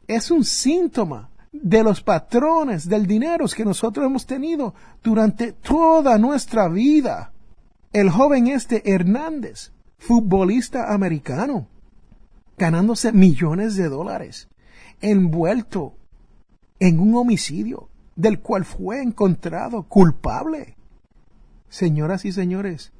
es 0.08 0.32
un 0.32 0.44
síntoma 0.44 1.29
de 1.51 1.84
los 1.84 2.01
patrones 2.01 2.88
del 2.88 3.06
dinero 3.06 3.46
que 3.48 3.65
nosotros 3.65 4.06
hemos 4.06 4.25
tenido 4.25 4.74
durante 5.03 5.53
toda 5.53 6.18
nuestra 6.18 6.68
vida. 6.68 7.32
El 7.91 8.10
joven 8.10 8.48
este 8.48 8.94
Hernández, 8.94 9.72
futbolista 9.98 10.94
americano, 10.94 11.68
ganándose 12.58 13.12
millones 13.12 13.75
de 13.75 13.89
dólares 13.89 14.48
envuelto 15.01 15.96
en 16.79 17.00
un 17.00 17.15
homicidio 17.15 17.89
del 18.15 18.39
cual 18.39 18.65
fue 18.65 19.01
encontrado 19.01 19.84
culpable. 19.84 20.75
Señoras 21.70 22.25
y 22.25 22.32
señores, 22.32 22.91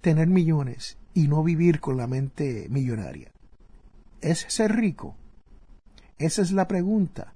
tener 0.00 0.28
millones 0.28 0.98
y 1.14 1.28
no 1.28 1.42
vivir 1.42 1.80
con 1.80 1.96
la 1.96 2.06
mente 2.06 2.66
millonaria. 2.70 3.31
¿Es 4.22 4.46
ser 4.48 4.74
rico? 4.76 5.16
Esa 6.16 6.42
es 6.42 6.52
la 6.52 6.68
pregunta 6.68 7.34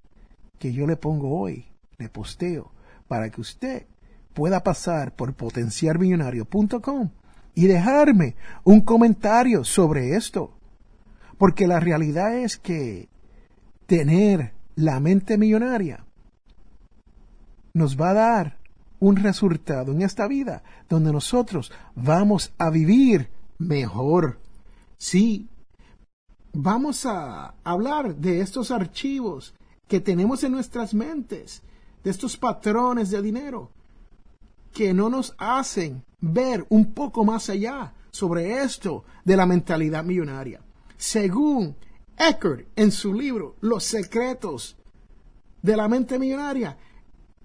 que 0.58 0.72
yo 0.72 0.86
le 0.86 0.96
pongo 0.96 1.38
hoy, 1.38 1.66
le 1.98 2.08
posteo, 2.08 2.72
para 3.08 3.28
que 3.30 3.40
usted 3.40 3.86
pueda 4.32 4.62
pasar 4.62 5.14
por 5.14 5.34
potenciarmillonario.com 5.34 7.10
y 7.54 7.66
dejarme 7.66 8.36
un 8.62 8.82
comentario 8.82 9.64
sobre 9.64 10.14
esto. 10.14 10.56
Porque 11.38 11.66
la 11.66 11.80
realidad 11.80 12.36
es 12.36 12.56
que 12.56 13.08
tener 13.86 14.54
la 14.76 15.00
mente 15.00 15.36
millonaria 15.38 16.04
nos 17.74 18.00
va 18.00 18.10
a 18.10 18.14
dar 18.14 18.58
un 19.00 19.16
resultado 19.16 19.92
en 19.92 20.02
esta 20.02 20.28
vida 20.28 20.62
donde 20.88 21.12
nosotros 21.12 21.72
vamos 21.94 22.54
a 22.58 22.70
vivir 22.70 23.30
mejor. 23.58 24.40
Sí, 24.96 25.48
vamos 26.56 27.04
a 27.04 27.54
hablar 27.62 28.16
de 28.16 28.40
estos 28.40 28.70
archivos 28.70 29.54
que 29.86 30.00
tenemos 30.00 30.42
en 30.42 30.52
nuestras 30.52 30.94
mentes, 30.94 31.62
de 32.02 32.10
estos 32.10 32.36
patrones 32.36 33.10
de 33.10 33.20
dinero, 33.20 33.70
que 34.72 34.94
no 34.94 35.10
nos 35.10 35.34
hacen 35.38 36.02
ver 36.20 36.66
un 36.70 36.94
poco 36.94 37.24
más 37.24 37.50
allá 37.50 37.92
sobre 38.10 38.62
esto 38.62 39.04
de 39.24 39.36
la 39.36 39.44
mentalidad 39.44 40.02
millonaria. 40.02 40.62
Según 40.96 41.76
Eckert, 42.16 42.68
en 42.74 42.90
su 42.90 43.12
libro 43.12 43.56
Los 43.60 43.84
secretos 43.84 44.76
de 45.60 45.76
la 45.76 45.88
mente 45.88 46.18
millonaria, 46.18 46.78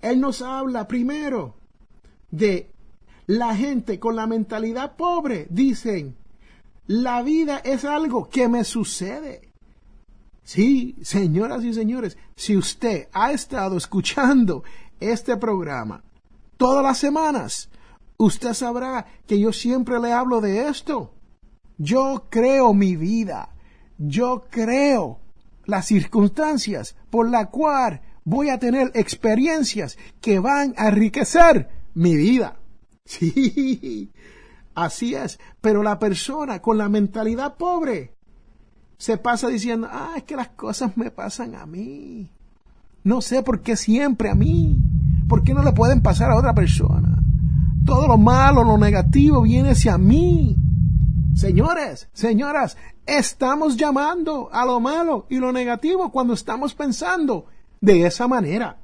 él 0.02 0.22
nos 0.22 0.42
habla 0.42 0.88
primero 0.88 1.56
de 2.32 2.72
la 3.28 3.56
gente 3.56 4.00
con 4.00 4.16
la 4.16 4.26
mentalidad 4.26 4.96
pobre. 4.96 5.48
Dicen, 5.50 6.16
la 6.92 7.22
vida 7.22 7.58
es 7.64 7.86
algo 7.86 8.30
que 8.30 8.48
me 8.48 8.64
sucede. 8.64 9.50
Sí, 10.44 10.96
señoras 11.02 11.64
y 11.64 11.74
señores, 11.74 12.18
si 12.36 12.58
usted 12.58 13.08
ha 13.14 13.32
estado 13.32 13.78
escuchando 13.78 14.64
este 15.00 15.38
programa 15.38 16.04
todas 16.58 16.84
las 16.84 16.98
semanas, 16.98 17.70
usted 18.18 18.54
sabrá 18.54 19.06
que 19.28 19.40
yo 19.40 19.54
siempre 19.54 20.00
le 20.00 20.12
hablo 20.12 20.42
de 20.42 20.68
esto. 20.68 21.14
Yo 21.78 22.28
creo 22.30 22.74
mi 22.74 22.96
vida 22.96 23.50
yo 24.02 24.46
creo 24.50 25.20
las 25.66 25.86
circunstancias 25.86 26.96
por 27.12 27.30
la 27.30 27.50
cual 27.50 28.02
voy 28.24 28.50
a 28.50 28.58
tener 28.58 28.92
experiencias 28.96 29.98
que 30.20 30.40
van 30.40 30.74
a 30.78 30.88
enriquecer 30.90 31.70
mi 31.94 32.16
vida. 32.16 32.58
Sí, 33.04 34.12
así 34.84 35.16
es. 35.16 35.40
Pero 35.62 35.84
la 35.84 36.00
persona 36.00 36.62
con 36.62 36.78
la 36.78 36.90
mentalidad 36.90 37.56
pobre 37.56 38.16
se 38.98 39.18
pasa 39.18 39.48
diciendo, 39.48 39.88
ah, 39.90 40.14
es 40.18 40.24
que 40.24 40.36
las 40.36 40.50
cosas 40.50 40.96
me 40.98 41.12
pasan 41.12 41.56
a 41.56 41.66
mí. 41.66 42.30
No 43.04 43.22
sé 43.22 43.42
por 43.42 43.62
qué 43.62 43.76
siempre 43.76 44.30
a 44.30 44.36
mí. 44.36 44.78
¿Por 45.28 45.44
qué 45.44 45.54
no 45.54 45.64
le 45.64 45.72
pueden 45.72 46.02
pasar 46.02 46.30
a 46.30 46.38
otra 46.38 46.54
persona? 46.54 47.18
Todo 47.86 48.08
lo 48.08 48.18
malo, 48.18 48.64
lo 48.64 48.78
negativo 48.78 49.42
viene 49.42 49.72
hacia 49.72 49.98
mí. 49.98 50.56
Señores, 51.34 52.10
señoras, 52.14 52.78
estamos 53.06 53.78
llamando 53.78 54.50
a 54.52 54.66
lo 54.66 54.80
malo 54.80 55.26
y 55.30 55.38
lo 55.38 55.52
negativo 55.52 56.12
cuando 56.12 56.34
estamos 56.34 56.74
pensando 56.74 57.46
de 57.80 58.06
esa 58.06 58.28
manera. 58.28 58.78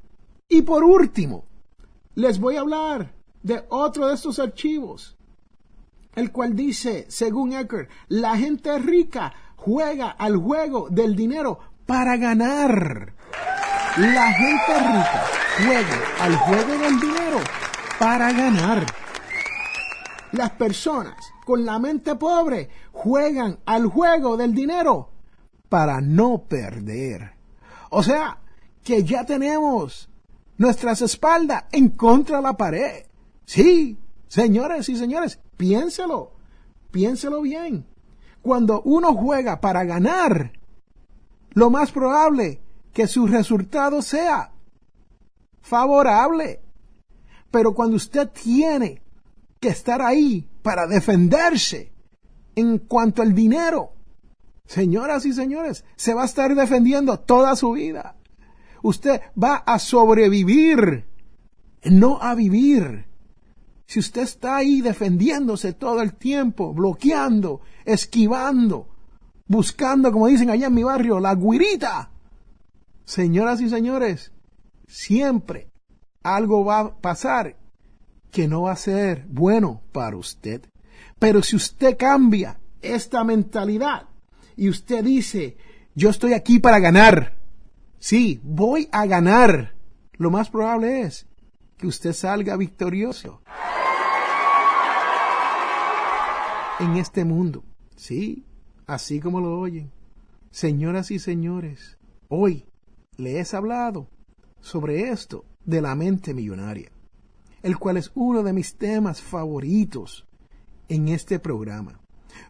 Y 0.49 0.61
por 0.61 0.83
último, 0.83 1.43
les 2.15 2.39
voy 2.39 2.55
a 2.55 2.61
hablar 2.61 3.13
de 3.43 3.63
otro 3.69 4.07
de 4.07 4.15
estos 4.15 4.39
archivos, 4.39 5.16
el 6.17 6.31
cual 6.31 6.55
dice, 6.55 7.05
según 7.09 7.53
Eckert, 7.53 7.91
la 8.07 8.35
gente 8.35 8.79
rica 8.79 9.31
juega 9.55 10.09
al 10.09 10.35
juego 10.37 10.87
del 10.89 11.15
dinero 11.15 11.59
para 11.85 12.17
ganar. 12.17 13.13
La 13.97 14.33
gente 14.33 14.73
rica 14.79 15.23
juega 15.57 16.23
al 16.23 16.35
juego 16.37 16.77
del 16.79 16.99
dinero 16.99 17.39
para 17.99 18.31
ganar. 18.31 18.83
Las 20.31 20.49
personas 20.53 21.15
con 21.45 21.63
la 21.63 21.77
mente 21.77 22.15
pobre 22.15 22.67
juegan 22.91 23.59
al 23.67 23.85
juego 23.85 24.37
del 24.37 24.55
dinero 24.55 25.11
para 25.69 26.01
no 26.01 26.45
perder. 26.49 27.33
O 27.91 28.01
sea, 28.01 28.39
que 28.83 29.03
ya 29.03 29.23
tenemos 29.23 30.09
nuestras 30.57 30.99
espaldas 31.03 31.65
en 31.71 31.89
contra 31.89 32.37
de 32.37 32.43
la 32.43 32.57
pared. 32.57 33.05
Sí, 33.45 33.99
señores 34.27 34.89
y 34.89 34.95
señores, 34.95 35.39
piénselo, 35.57 36.31
piénselo 36.91 37.41
bien. 37.41 37.85
Cuando 38.41 38.81
uno 38.83 39.13
juega 39.13 39.59
para 39.59 39.83
ganar, 39.83 40.53
lo 41.51 41.69
más 41.69 41.91
probable 41.91 42.61
que 42.93 43.07
su 43.07 43.27
resultado 43.27 44.01
sea 44.01 44.51
favorable. 45.61 46.61
Pero 47.51 47.73
cuando 47.73 47.95
usted 47.95 48.29
tiene 48.29 49.01
que 49.59 49.69
estar 49.69 50.01
ahí 50.01 50.47
para 50.61 50.87
defenderse 50.87 51.91
en 52.55 52.79
cuanto 52.79 53.21
al 53.21 53.33
dinero, 53.33 53.91
señoras 54.65 55.25
y 55.25 55.33
señores, 55.33 55.85
se 55.95 56.13
va 56.13 56.23
a 56.23 56.25
estar 56.25 56.53
defendiendo 56.55 57.19
toda 57.19 57.55
su 57.55 57.71
vida. 57.71 58.15
Usted 58.81 59.21
va 59.41 59.55
a 59.57 59.79
sobrevivir, 59.79 61.05
no 61.83 62.21
a 62.21 62.35
vivir. 62.35 63.05
Si 63.87 63.99
usted 63.99 64.23
está 64.23 64.57
ahí 64.57 64.81
defendiéndose 64.81 65.71
todo 65.71 66.01
el 66.01 66.13
tiempo, 66.13 66.73
bloqueando, 66.73 67.61
esquivando, 67.85 68.89
buscando, 69.47 70.11
como 70.11 70.27
dicen 70.27 70.49
allá 70.49 70.67
en 70.67 70.73
mi 70.73 70.83
barrio, 70.83 71.21
la 71.21 71.33
guirita. 71.35 72.11
Señoras 73.05 73.61
y 73.61 73.69
señores, 73.69 74.33
siempre 74.87 75.71
algo 76.21 76.65
va 76.65 76.79
a 76.79 76.95
pasar 76.97 77.55
que 78.29 78.49
no 78.49 78.63
va 78.63 78.73
a 78.73 78.75
ser 78.75 79.25
bueno 79.29 79.81
para 79.93 80.17
usted. 80.17 80.69
Pero 81.17 81.41
si 81.41 81.55
usted 81.55 81.95
cambia 81.95 82.59
esta 82.81 83.23
mentalidad 83.23 84.03
y 84.57 84.67
usted 84.67 85.01
dice, 85.01 85.55
yo 85.95 86.09
estoy 86.09 86.33
aquí 86.33 86.59
para 86.59 86.79
ganar, 86.79 87.37
sí, 87.99 88.41
voy 88.43 88.89
a 88.91 89.05
ganar, 89.05 89.75
lo 90.17 90.29
más 90.29 90.49
probable 90.49 91.03
es 91.03 91.25
que 91.77 91.87
usted 91.87 92.11
salga 92.11 92.57
victorioso 92.57 93.41
en 96.79 96.97
este 96.97 97.25
mundo. 97.25 97.63
Sí, 97.95 98.45
así 98.85 99.19
como 99.19 99.39
lo 99.39 99.59
oyen. 99.59 99.91
Señoras 100.51 101.11
y 101.11 101.19
señores, 101.19 101.97
hoy 102.29 102.65
les 103.17 103.53
he 103.53 103.57
hablado 103.57 104.07
sobre 104.59 105.09
esto 105.09 105.45
de 105.65 105.81
la 105.81 105.95
mente 105.95 106.33
millonaria, 106.33 106.91
el 107.63 107.77
cual 107.77 107.97
es 107.97 108.11
uno 108.15 108.43
de 108.43 108.53
mis 108.53 108.75
temas 108.77 109.21
favoritos 109.21 110.25
en 110.87 111.09
este 111.09 111.39
programa. 111.39 111.99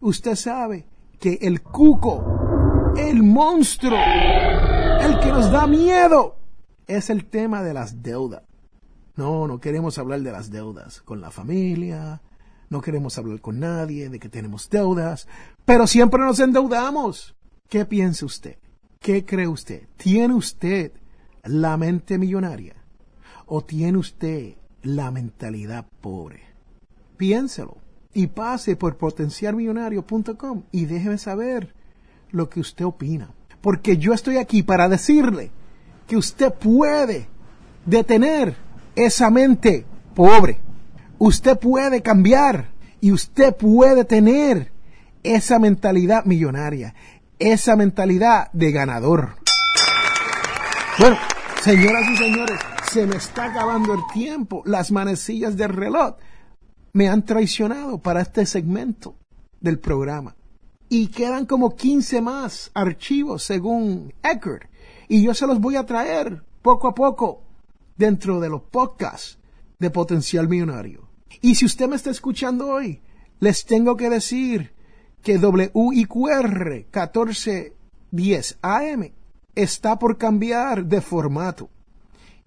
Usted 0.02 0.36
sabe 0.36 0.86
que 1.20 1.40
el 1.42 1.62
cuco, 1.62 2.94
el 2.96 3.24
monstruo, 3.24 3.98
el 3.98 5.20
que 5.20 5.32
nos 5.32 5.52
da 5.52 5.66
miedo, 5.68 6.36
es 6.86 7.10
el 7.10 7.26
tema 7.26 7.64
de 7.64 7.74
las 7.74 8.02
deudas. 8.04 8.44
No, 9.16 9.48
no 9.48 9.60
queremos 9.60 9.98
hablar 9.98 10.22
de 10.22 10.32
las 10.32 10.52
deudas 10.52 11.02
con 11.02 11.22
la 11.22 11.32
familia, 11.32 12.22
no 12.70 12.82
queremos 12.82 13.18
hablar 13.18 13.40
con 13.42 13.60
nadie 13.60 14.10
de 14.10 14.20
que 14.20 14.30
tenemos 14.30 14.70
deudas, 14.70 15.28
pero 15.66 15.88
siempre 15.88 16.20
nos 16.20 16.40
endeudamos. 16.40 17.36
¿Qué 17.70 17.86
piensa 17.86 18.26
usted? 18.26 18.58
¿Qué 19.00 19.26
cree 19.26 19.48
usted? 19.48 19.88
¿Tiene 19.98 20.34
usted 20.34 20.92
la 21.44 21.78
mente 21.78 22.18
millonaria 22.18 22.76
o 23.46 23.64
tiene 23.64 23.98
usted 23.98 24.56
la 24.82 25.12
mentalidad 25.12 25.86
pobre? 26.02 26.42
Piénselo 27.16 27.78
y 28.14 28.28
pase 28.28 28.76
por 28.76 28.98
potenciarmillonario.com 28.98 30.64
y 30.72 30.86
déjeme 30.86 31.18
saber 31.18 31.74
lo 32.32 32.50
que 32.50 32.60
usted 32.60 32.86
opina. 32.86 33.32
Porque 33.62 33.98
yo 33.98 34.14
estoy 34.14 34.38
aquí 34.38 34.64
para 34.64 34.90
decirle 34.90 35.52
que 36.08 36.18
usted 36.18 36.54
puede 36.54 37.28
detener 37.86 38.56
esa 38.96 39.30
mente 39.30 39.86
pobre. 40.16 40.60
Usted 41.20 41.58
puede 41.58 42.04
cambiar 42.04 42.70
y 43.02 43.12
usted 43.12 43.56
puede 43.56 44.06
tener 44.06 44.72
esa 45.24 45.58
mentalidad 45.58 46.26
millonaria, 46.26 46.94
esa 47.40 47.76
mentalidad 47.76 48.52
de 48.54 48.72
ganador. 48.72 49.36
Bueno, 51.00 51.18
señoras 51.64 52.08
y 52.10 52.18
señores, 52.18 52.60
se 52.92 53.08
me 53.08 53.16
está 53.16 53.46
acabando 53.46 53.96
el 53.96 54.02
tiempo. 54.14 54.62
Las 54.66 54.92
manecillas 54.92 55.58
del 55.58 55.70
reloj 55.70 56.16
me 56.94 57.10
han 57.10 57.26
traicionado 57.26 57.98
para 57.98 58.22
este 58.22 58.46
segmento 58.46 59.16
del 59.60 59.80
programa. 59.80 60.36
Y 60.90 61.08
quedan 61.08 61.46
como 61.48 61.76
15 61.76 62.22
más 62.22 62.72
archivos 62.76 63.44
según 63.44 64.14
Eckert. 64.24 64.70
Y 65.08 65.24
yo 65.24 65.34
se 65.34 65.48
los 65.48 65.60
voy 65.60 65.78
a 65.78 65.86
traer 65.86 66.44
poco 66.62 66.88
a 66.88 66.96
poco 66.96 67.42
dentro 67.98 68.40
de 68.40 68.50
los 68.50 68.62
podcasts 68.62 69.40
de 69.80 69.90
Potencial 69.90 70.48
Millonario. 70.48 71.07
Y 71.42 71.56
si 71.56 71.66
usted 71.66 71.88
me 71.88 71.96
está 71.96 72.10
escuchando 72.10 72.68
hoy, 72.68 73.02
les 73.40 73.66
tengo 73.66 73.96
que 73.96 74.10
decir 74.10 74.74
que 75.22 75.38
WIQR 75.38 76.86
1410 76.94 78.58
AM 78.62 79.12
está 79.56 80.00
por 80.00 80.18
cambiar 80.18 80.86
de 80.86 81.02
formato. 81.02 81.70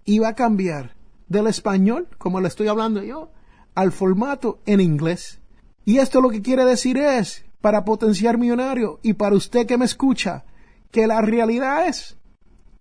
Y 0.05 0.19
va 0.19 0.29
a 0.29 0.35
cambiar 0.35 0.95
del 1.27 1.47
español, 1.47 2.07
como 2.17 2.41
le 2.41 2.47
estoy 2.47 2.67
hablando 2.67 3.03
yo, 3.03 3.31
al 3.75 3.91
formato 3.91 4.59
en 4.65 4.81
inglés. 4.81 5.39
Y 5.85 5.99
esto 5.99 6.21
lo 6.21 6.29
que 6.29 6.41
quiere 6.41 6.65
decir 6.65 6.97
es, 6.97 7.45
para 7.61 7.85
potenciar 7.85 8.37
millonario 8.37 8.99
y 9.03 9.13
para 9.13 9.35
usted 9.35 9.67
que 9.67 9.77
me 9.77 9.85
escucha, 9.85 10.45
que 10.89 11.07
la 11.07 11.21
realidad 11.21 11.87
es 11.87 12.17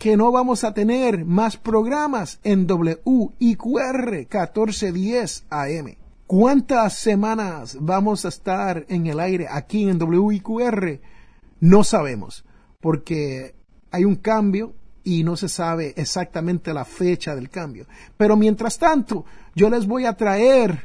que 0.00 0.16
no 0.16 0.32
vamos 0.32 0.64
a 0.64 0.72
tener 0.72 1.26
más 1.26 1.58
programas 1.58 2.40
en 2.42 2.66
WIQR 2.66 4.10
1410 4.10 5.44
AM. 5.50 5.94
¿Cuántas 6.26 6.94
semanas 6.94 7.76
vamos 7.78 8.24
a 8.24 8.28
estar 8.28 8.86
en 8.88 9.08
el 9.08 9.20
aire 9.20 9.46
aquí 9.50 9.86
en 9.86 10.02
WIQR? 10.02 11.02
No 11.60 11.84
sabemos, 11.84 12.46
porque 12.80 13.54
hay 13.90 14.06
un 14.06 14.16
cambio 14.16 14.72
y 15.04 15.22
no 15.22 15.36
se 15.36 15.50
sabe 15.50 15.92
exactamente 15.98 16.72
la 16.72 16.86
fecha 16.86 17.34
del 17.34 17.50
cambio. 17.50 17.84
Pero 18.16 18.38
mientras 18.38 18.78
tanto, 18.78 19.26
yo 19.54 19.68
les 19.68 19.86
voy 19.86 20.06
a 20.06 20.16
traer 20.16 20.82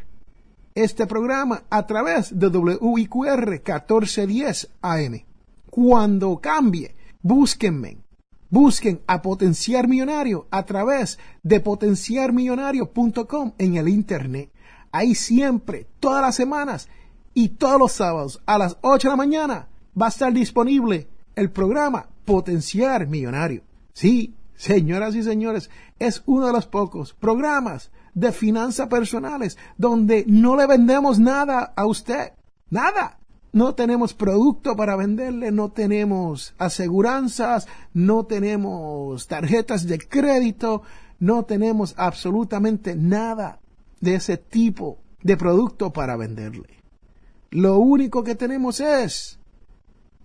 este 0.73 1.07
programa 1.07 1.63
a 1.69 1.87
través 1.87 2.37
de 2.37 2.47
WIQR 2.47 3.49
1410 3.49 4.71
AM. 4.81 5.23
Cuando 5.69 6.37
cambie, 6.41 6.93
búsquenme. 7.21 8.04
Busquen 8.49 9.01
a 9.07 9.21
Potenciar 9.21 9.87
Millonario 9.87 10.47
a 10.51 10.63
través 10.63 11.19
de 11.43 11.59
potenciarmillonario.com 11.59 13.53
en 13.57 13.75
el 13.75 13.89
Internet. 13.89 14.51
Ahí 14.91 15.15
siempre, 15.15 15.87
todas 15.99 16.21
las 16.21 16.35
semanas 16.35 16.87
y 17.33 17.49
todos 17.49 17.79
los 17.79 17.91
sábados 17.91 18.41
a 18.45 18.57
las 18.57 18.77
8 18.81 19.07
de 19.07 19.11
la 19.11 19.17
mañana 19.17 19.67
va 19.99 20.07
a 20.07 20.09
estar 20.09 20.31
disponible 20.31 21.07
el 21.35 21.51
programa 21.51 22.07
Potenciar 22.23 23.07
Millonario. 23.07 23.63
Sí, 23.93 24.35
señoras 24.55 25.15
y 25.15 25.23
señores, 25.23 25.69
es 25.99 26.23
uno 26.25 26.47
de 26.47 26.53
los 26.53 26.65
pocos 26.65 27.13
programas 27.13 27.91
de 28.13 28.31
finanzas 28.31 28.87
personales 28.87 29.57
donde 29.77 30.23
no 30.27 30.55
le 30.55 30.65
vendemos 30.65 31.19
nada 31.19 31.73
a 31.75 31.85
usted. 31.85 32.33
Nada. 32.69 33.19
No 33.55 33.73
tenemos 33.73 34.13
producto 34.13 34.75
para 34.75 34.97
venderle, 34.97 35.49
no 35.49 35.71
tenemos 35.71 36.53
aseguranzas, 36.57 37.69
no 37.93 38.25
tenemos 38.25 39.27
tarjetas 39.27 39.87
de 39.87 39.97
crédito, 39.97 40.81
no 41.21 41.45
tenemos 41.45 41.93
absolutamente 41.95 42.97
nada 42.97 43.61
de 44.01 44.15
ese 44.15 44.35
tipo 44.35 44.97
de 45.23 45.37
producto 45.37 45.93
para 45.93 46.17
venderle. 46.17 46.83
Lo 47.49 47.79
único 47.79 48.25
que 48.25 48.35
tenemos 48.35 48.81
es 48.81 49.39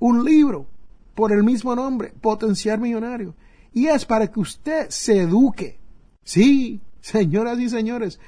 un 0.01 0.25
libro 0.25 0.67
por 1.15 1.31
el 1.31 1.45
mismo 1.45 1.77
nombre, 1.77 2.13
Potenciar 2.21 2.81
Millonario. 2.81 3.37
Y 3.73 3.87
es 3.87 4.05
para 4.07 4.27
que 4.27 4.41
usted 4.41 4.87
se 4.89 5.21
eduque. 5.21 5.79
Sí, 6.25 6.81
señoras 7.01 7.61
y 7.61 7.69
señores, 7.69 8.19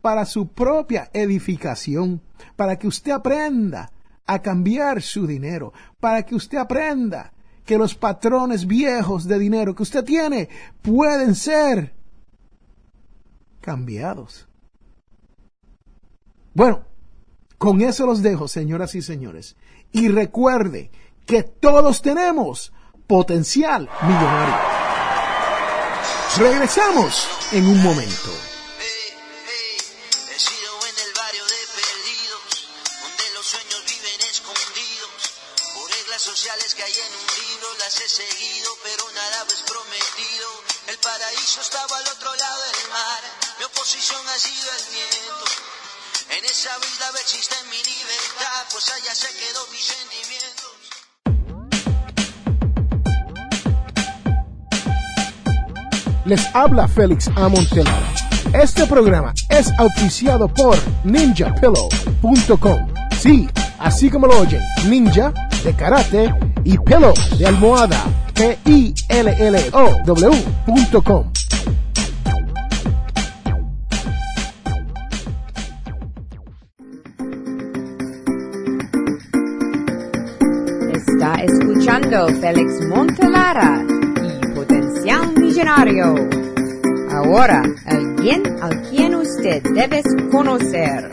para 0.00 0.24
su 0.24 0.46
propia 0.46 1.10
edificación, 1.12 2.20
para 2.54 2.78
que 2.78 2.86
usted 2.86 3.10
aprenda 3.10 3.90
a 4.26 4.40
cambiar 4.40 5.02
su 5.02 5.26
dinero, 5.26 5.72
para 6.00 6.24
que 6.24 6.34
usted 6.34 6.58
aprenda 6.58 7.32
que 7.64 7.78
los 7.78 7.94
patrones 7.94 8.66
viejos 8.66 9.26
de 9.26 9.38
dinero 9.38 9.74
que 9.74 9.82
usted 9.82 10.04
tiene 10.04 10.48
pueden 10.80 11.34
ser 11.34 11.94
cambiados. 13.60 14.48
Bueno, 16.54 16.84
con 17.58 17.80
eso 17.80 18.06
los 18.06 18.22
dejo, 18.22 18.48
señoras 18.48 18.94
y 18.94 19.02
señores. 19.02 19.56
Y 19.92 20.08
recuerde 20.08 20.90
que 21.24 21.42
todos 21.42 22.02
tenemos 22.02 22.72
potencial 23.06 23.88
millonario. 24.02 24.54
Regresamos 26.38 27.28
en 27.52 27.66
un 27.66 27.82
momento. 27.82 28.51
Paraíso 41.52 41.60
estaba 41.60 41.96
al 41.98 42.04
otro 42.16 42.34
lado 42.34 42.62
del 42.72 42.88
mar, 42.90 43.20
mi 43.58 43.64
oposición 43.64 44.20
ha 44.28 44.38
sido 44.38 44.70
el 44.78 44.84
miedo. 44.92 45.36
En 46.30 46.44
esa 46.44 46.70
vida 46.78 47.10
existe 47.20 47.54
mi 47.70 47.76
libertad, 47.76 48.64
pues 48.70 48.90
allá 48.90 49.14
se 49.14 49.28
quedó 49.36 49.66
mis 49.70 49.84
sentimientos. 49.84 50.72
Les 56.24 56.54
habla 56.54 56.88
Félix 56.88 57.28
Amontelara. 57.36 58.12
Este 58.54 58.86
programa 58.86 59.34
es 59.48 59.70
auspiciado 59.78 60.48
por 60.48 60.78
ninjapillow.com. 61.04 62.94
Sí, 63.20 63.48
así 63.78 64.10
como 64.10 64.26
lo 64.26 64.40
oyen, 64.40 64.62
ninja 64.86 65.32
de 65.64 65.74
karate 65.74 66.32
y 66.64 66.78
pillow 66.78 67.12
de 67.38 67.46
almohada. 67.46 68.02
P-I-L-L-O-W.com. 68.34 68.92
escuchando 82.12 82.40
Félix 82.40 82.80
Montelara 82.88 83.84
y 84.22 84.54
Potencial 84.54 85.32
Millonario. 85.34 86.14
Ahora, 87.10 87.62
alguien 87.86 88.42
al 88.62 88.82
quien 88.82 89.14
usted 89.14 89.62
debe 89.74 90.02
conocer. 90.30 91.10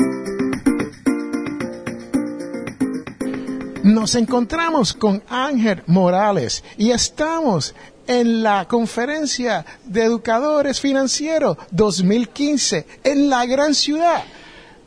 Nos 3.83 4.15
encontramos 4.15 4.93
con 4.93 5.23
Ángel 5.29 5.83
Morales 5.87 6.63
y 6.77 6.91
estamos 6.91 7.73
en 8.05 8.43
la 8.43 8.67
conferencia 8.67 9.65
de 9.85 10.03
educadores 10.03 10.81
financieros 10.81 11.57
2015 11.71 12.85
en 13.05 13.29
la 13.29 13.45
gran 13.45 13.73
ciudad 13.73 14.23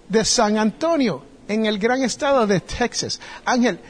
de 0.09 0.25
San 0.27 0.59
Antonio, 0.59 1.25
en 1.48 1.64
el 1.64 1.79
gran 1.79 2.03
estado 2.03 2.46
de 2.46 2.61
Texas. 2.61 3.18
Ángel, 3.46 3.81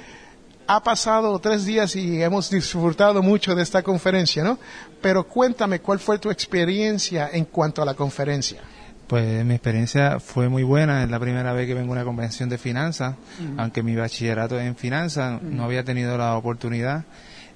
ha 0.75 0.83
pasado 0.83 1.39
tres 1.39 1.67
días 1.67 1.95
y 1.97 2.23
hemos 2.23 2.49
disfrutado 2.49 3.23
mucho 3.23 3.55
de 3.55 3.63
esta 3.63 3.83
conferencia, 3.83 4.43
¿no? 4.43 4.59
Pero 5.03 5.25
cuéntame, 5.25 5.81
¿cuál 5.81 5.99
fue 5.99 6.19
tu 6.19 6.31
experiencia 6.31 7.29
en 7.33 7.45
cuanto 7.45 7.83
a 7.83 7.85
la 7.85 7.95
conferencia? 7.95 8.61
Pues 9.07 9.45
mi 9.45 9.55
experiencia 9.55 10.19
fue 10.19 10.49
muy 10.49 10.63
buena. 10.63 11.03
Es 11.03 11.11
la 11.11 11.21
primera 11.21 11.53
vez 11.53 11.67
que 11.67 11.75
vengo 11.75 11.91
a 11.91 11.97
una 11.97 12.05
convención 12.05 12.49
de 12.49 12.57
finanzas, 12.57 13.17
aunque 13.59 13.83
mi 13.83 13.95
bachillerato 13.95 14.59
es 14.59 14.67
en 14.67 14.75
finanzas, 14.77 15.43
no 15.43 15.65
había 15.65 15.85
tenido 15.85 16.17
la 16.17 16.37
oportunidad. 16.37 17.05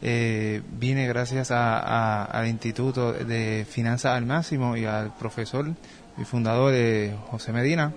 Eh, 0.02 0.60
vine 0.78 1.06
gracias 1.08 1.50
al 1.50 2.46
Instituto 2.46 3.14
de 3.14 3.66
Finanzas 3.68 4.12
al 4.12 4.26
Máximo 4.26 4.76
y 4.76 4.84
al 4.84 5.16
profesor 5.16 5.66
y 6.18 6.24
fundador 6.24 6.72
de 6.72 7.16
José 7.30 7.52
Medina. 7.52 7.94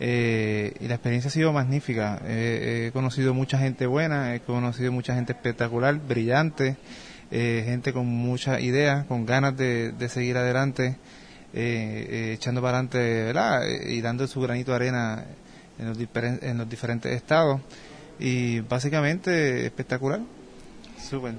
Eh, 0.00 0.74
y 0.80 0.88
la 0.88 0.94
experiencia 0.94 1.28
ha 1.28 1.32
sido 1.32 1.52
magnífica. 1.52 2.20
he 2.26 2.90
conocido 2.92 3.34
mucha 3.34 3.58
gente 3.58 3.86
buena, 3.86 4.34
he 4.34 4.40
conocido 4.40 4.92
mucha 4.92 5.14
gente 5.14 5.32
espectacular, 5.32 5.94
brillante, 5.96 6.76
eh, 7.30 7.62
gente 7.64 7.92
con 7.92 8.06
muchas 8.06 8.60
ideas, 8.60 9.06
con 9.06 9.26
ganas 9.26 9.56
de, 9.56 9.94
seguir 10.08 10.36
adelante, 10.36 10.96
eh, 11.52 12.32
echando 12.34 12.60
para 12.60 12.78
adelante 12.78 13.32
y 13.88 14.00
dando 14.00 14.26
su 14.26 14.40
granito 14.40 14.72
de 14.72 14.76
arena 14.76 15.24
en 15.78 15.88
los, 15.88 15.98
en 16.42 16.58
los 16.58 16.68
diferentes 16.68 17.12
estados. 17.12 17.60
Y 18.18 18.60
básicamente 18.60 19.66
espectacular. 19.66 20.20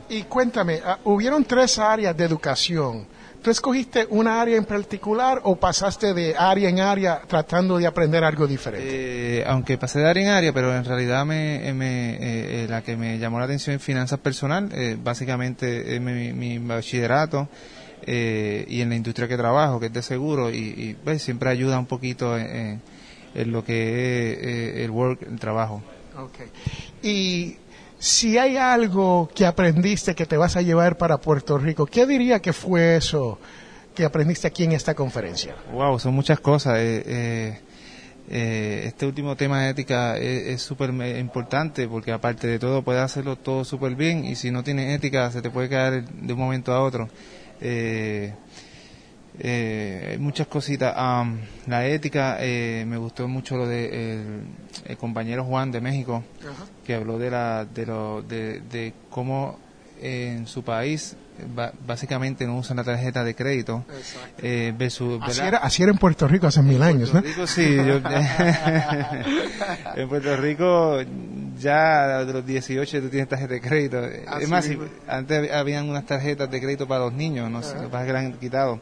Y 0.10 0.23
cuéntame, 0.23 0.82
ah, 0.86 0.99
hubieron 1.04 1.43
tres 1.45 1.80
áreas 1.80 2.15
de 2.15 2.23
educación 2.23 3.08
¿Tú 3.45 3.51
escogiste 3.51 4.08
una 4.10 4.41
área 4.41 4.58
en 4.58 4.65
particular 4.65 5.39
o 5.43 5.56
pasaste 5.56 6.15
de 6.15 6.36
área 6.36 6.67
en 6.67 6.80
área 6.80 7.21
tratando 7.28 7.78
de 7.78 7.86
aprender 7.86 8.23
algo 8.23 8.47
diferente? 8.47 8.88
Eh, 8.89 9.43
aunque 9.45 9.78
pasé 9.78 9.99
de 9.99 10.08
área 10.08 10.23
en 10.23 10.30
área, 10.30 10.51
pero 10.51 10.75
en 10.75 10.84
realidad 10.84 11.28
me, 11.28 11.58
eh, 11.58 11.73
eh, 12.19 12.65
la 12.67 12.82
que 12.82 12.97
me 12.97 13.19
llamó 13.19 13.38
la 13.38 13.45
atención 13.45 13.75
en 13.75 13.80
finanzas 13.80 14.17
personal, 14.17 14.71
básicamente 15.04 15.93
es 15.93 16.01
mi, 16.01 16.58
bachillerato 16.58 17.47
y 18.08 18.82
en 18.82 18.89
la 18.89 18.95
industria 18.95 19.28
que 19.28 19.38
trabajo, 19.38 19.80
que 19.80 19.86
es 19.86 19.93
de 19.93 20.01
seguro, 20.01 20.49
y, 20.49 20.97
pues, 21.04 21.21
siempre 21.21 21.51
ayuda 21.51 21.78
un 21.78 21.86
poquito 21.86 22.36
en, 22.36 22.82
lo 23.36 23.63
que 23.63 24.32
es 24.32 24.86
el 24.86 24.89
work, 24.89 25.21
el 25.21 25.38
trabajo. 25.39 25.84
Okay. 26.17 26.47
Y 27.04 27.58
si 27.99 28.38
hay 28.38 28.58
algo 28.58 29.29
que 29.34 29.45
aprendiste 29.45 30.15
que 30.15 30.25
te 30.25 30.38
vas 30.38 30.55
a 30.55 30.62
llevar 30.62 30.97
para 30.97 31.17
Puerto 31.17 31.58
Rico, 31.58 31.86
¿qué 31.86 32.05
diría 32.05 32.39
que 32.39 32.53
fue 32.53 32.97
eso 32.97 33.39
que 33.93 34.05
aprendiste 34.05 34.47
aquí 34.47 34.63
en 34.63 34.73
esta 34.73 34.93
conferencia? 34.93 35.55
Wow, 35.71 35.99
son 35.99 36.13
muchas 36.13 36.39
cosas. 36.39 36.77
Eh, 36.77 37.03
eh, 37.05 37.60
eh, 38.29 38.84
este 38.88 39.05
último 39.05 39.36
tema 39.36 39.62
de 39.62 39.69
ética 39.69 40.17
es 40.17 40.62
súper 40.62 40.89
importante 41.17 41.88
porque 41.88 42.12
aparte 42.12 42.47
de 42.47 42.60
todo 42.60 42.81
puedes 42.81 43.01
hacerlo 43.01 43.36
todo 43.36 43.63
súper 43.63 43.95
bien 43.95 44.25
y 44.25 44.36
si 44.36 44.49
no 44.49 44.63
tienes 44.63 44.95
ética 44.95 45.29
se 45.31 45.41
te 45.41 45.49
puede 45.49 45.69
caer 45.69 46.05
de 46.05 46.34
un 46.34 46.39
momento 46.39 46.73
a 46.73 46.81
otro. 46.81 47.10
Eh, 47.62 48.34
eh, 49.39 50.17
muchas 50.19 50.48
cositas. 50.48 50.95
la 51.67 51.88
ética, 51.88 52.38
eh, 52.39 52.86
me 52.88 52.98
gustó 52.98 53.28
mucho 53.28 53.58
lo 53.58 53.67
de 53.67 54.43
el, 54.86 54.98
compañero 54.98 55.43
Juan 55.43 55.71
de 55.71 55.82
México, 55.82 56.24
que 56.86 56.95
habló 56.95 57.17
de, 57.17 57.32
la, 57.32 57.65
de, 57.65 57.86
lo, 57.86 58.21
de, 58.21 58.62
de 58.62 58.93
cómo 59.10 59.58
en 60.02 60.48
su 60.48 60.63
país 60.63 61.15
básicamente 61.86 62.48
no 62.48 62.58
usan 62.58 62.78
la 62.78 62.84
tarjeta 62.84 63.24
de 63.24 63.36
crédito. 63.36 63.86
Eh, 64.41 64.74
así, 65.21 65.41
era, 65.41 65.58
así, 65.58 65.84
era, 65.84 65.91
en 65.91 65.98
Puerto 65.98 66.28
Rico 66.28 66.48
hace 66.48 66.62
mil 66.62 66.82
años, 66.82 67.13
¿no? 67.13 67.21
Rico, 67.21 67.45
sí. 67.45 67.63
en 69.95 70.10
Puerto 70.10 70.36
Rico 70.38 71.00
ya 71.60 72.26
de 72.26 72.34
los 72.34 72.45
18 72.45 73.02
tú 73.02 73.10
tienes 73.10 73.28
tarjeta 73.28 73.54
de 73.54 73.62
crédito. 73.62 74.04
es 74.04 74.50
más, 74.50 74.69
antes 75.08 75.52
habían 75.52 75.89
unas 75.89 76.06
tarjetas 76.06 76.50
de 76.50 76.62
crédito 76.62 76.88
para 76.88 77.06
los 77.06 77.13
niños, 77.13 77.50
no 77.50 77.63
sé, 77.63 77.76
que 77.89 78.12
han 78.12 78.34
quitado 78.34 78.80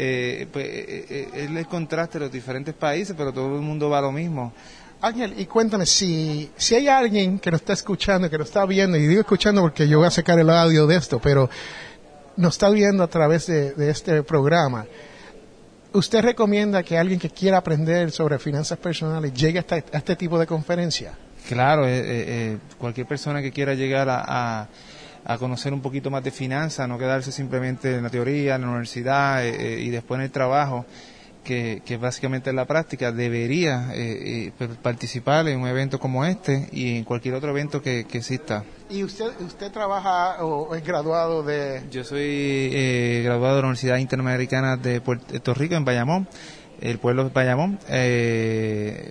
eh, 0.00 0.46
pues, 0.52 0.64
eh, 0.64 1.06
eh, 1.10 1.28
es 1.34 1.50
el 1.50 1.66
contraste 1.66 2.20
de 2.20 2.26
los 2.26 2.32
diferentes 2.32 2.72
países, 2.72 3.16
pero 3.18 3.32
todo 3.32 3.56
el 3.56 3.62
mundo 3.62 3.90
va 3.90 3.98
a 3.98 4.02
lo 4.02 4.12
mismo. 4.12 4.52
Ángel, 5.00 5.34
y 5.36 5.46
cuéntame, 5.46 5.86
si, 5.86 6.52
si 6.56 6.76
hay 6.76 6.86
alguien 6.86 7.40
que 7.40 7.50
nos 7.50 7.62
está 7.62 7.72
escuchando, 7.72 8.30
que 8.30 8.38
nos 8.38 8.46
está 8.46 8.64
viendo, 8.64 8.96
y 8.96 9.08
digo 9.08 9.22
escuchando 9.22 9.60
porque 9.60 9.88
yo 9.88 9.98
voy 9.98 10.06
a 10.06 10.12
sacar 10.12 10.38
el 10.38 10.50
audio 10.50 10.86
de 10.86 10.94
esto, 10.94 11.18
pero 11.18 11.50
nos 12.36 12.54
está 12.54 12.70
viendo 12.70 13.02
a 13.02 13.08
través 13.08 13.48
de, 13.48 13.90
este 13.90 14.22
programa, 14.22 14.86
¿usted 15.92 16.22
recomienda 16.22 16.84
que 16.84 16.96
alguien 16.96 17.18
que 17.18 17.30
quiera 17.30 17.58
aprender 17.58 18.12
sobre 18.12 18.38
finanzas 18.38 18.78
personales 18.78 19.34
llegue 19.34 19.58
a 19.58 19.98
este, 19.98 20.14
tipo 20.14 20.38
de 20.38 20.46
conferencia? 20.46 21.14
Claro, 21.48 21.82
eh, 21.88 22.56
cualquier 22.78 23.08
persona 23.08 23.42
que 23.42 23.50
quiera 23.50 23.74
llegar 23.74 24.08
a 24.08 24.68
a 24.68 24.68
conocer 25.38 25.72
un 25.72 25.80
poquito 25.80 26.10
más 26.10 26.24
de 26.24 26.30
finanzas, 26.30 26.88
no 26.88 26.98
quedarse 26.98 27.32
simplemente 27.32 27.96
en 27.96 28.02
la 28.02 28.10
teoría, 28.10 28.54
en 28.54 28.62
la 28.62 28.68
universidad 28.68 29.44
eh, 29.44 29.76
eh, 29.76 29.80
y 29.80 29.90
después 29.90 30.18
en 30.18 30.24
el 30.24 30.30
trabajo, 30.30 30.86
que, 31.44 31.82
que 31.84 31.96
básicamente 31.96 32.50
en 32.50 32.56
la 32.56 32.66
práctica, 32.66 33.10
debería 33.10 33.90
eh, 33.94 34.52
participar 34.82 35.48
en 35.48 35.60
un 35.60 35.68
evento 35.68 35.98
como 35.98 36.24
este 36.24 36.68
y 36.72 36.96
en 36.96 37.04
cualquier 37.04 37.34
otro 37.34 37.50
evento 37.50 37.80
que, 37.80 38.00
exista. 38.00 38.64
¿Y 38.90 39.02
usted, 39.02 39.26
usted 39.40 39.70
trabaja 39.70 40.44
o 40.44 40.74
es 40.74 40.84
graduado 40.84 41.42
de...? 41.42 41.82
Yo 41.90 42.04
soy 42.04 43.22
graduado 43.22 43.56
de 43.56 43.62
la 43.62 43.68
Universidad 43.68 43.96
Interamericana 43.96 44.76
de 44.76 45.00
Puerto 45.00 45.54
Rico, 45.54 45.74
en 45.74 45.84
Bayamón 45.84 46.28
el 46.80 46.98
pueblo 46.98 47.24
de 47.24 47.30
Bayamón, 47.30 47.80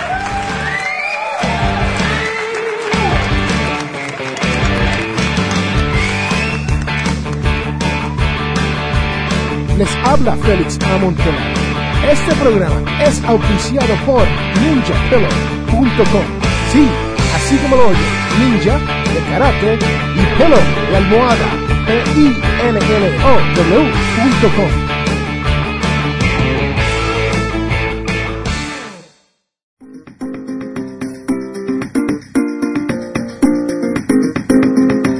Les 9.78 9.88
habla 10.04 10.36
Félix 10.36 10.78
Amontela. 10.84 11.59
Este 12.08 12.34
programa 12.36 12.82
es 13.02 13.22
auspiciado 13.24 13.94
por 14.06 14.26
ninjapillow.com. 14.60 16.24
Sí, 16.72 16.88
así 17.36 17.56
como 17.58 17.76
lo 17.76 17.88
oye, 17.88 17.98
ninja 18.38 18.78
de 18.78 19.20
karate 19.30 19.74
y 19.74 20.20
pillow 20.36 20.64
de 20.90 20.96
almohada. 20.96 21.46
P-I-L-L-O-W.com. 21.86 22.50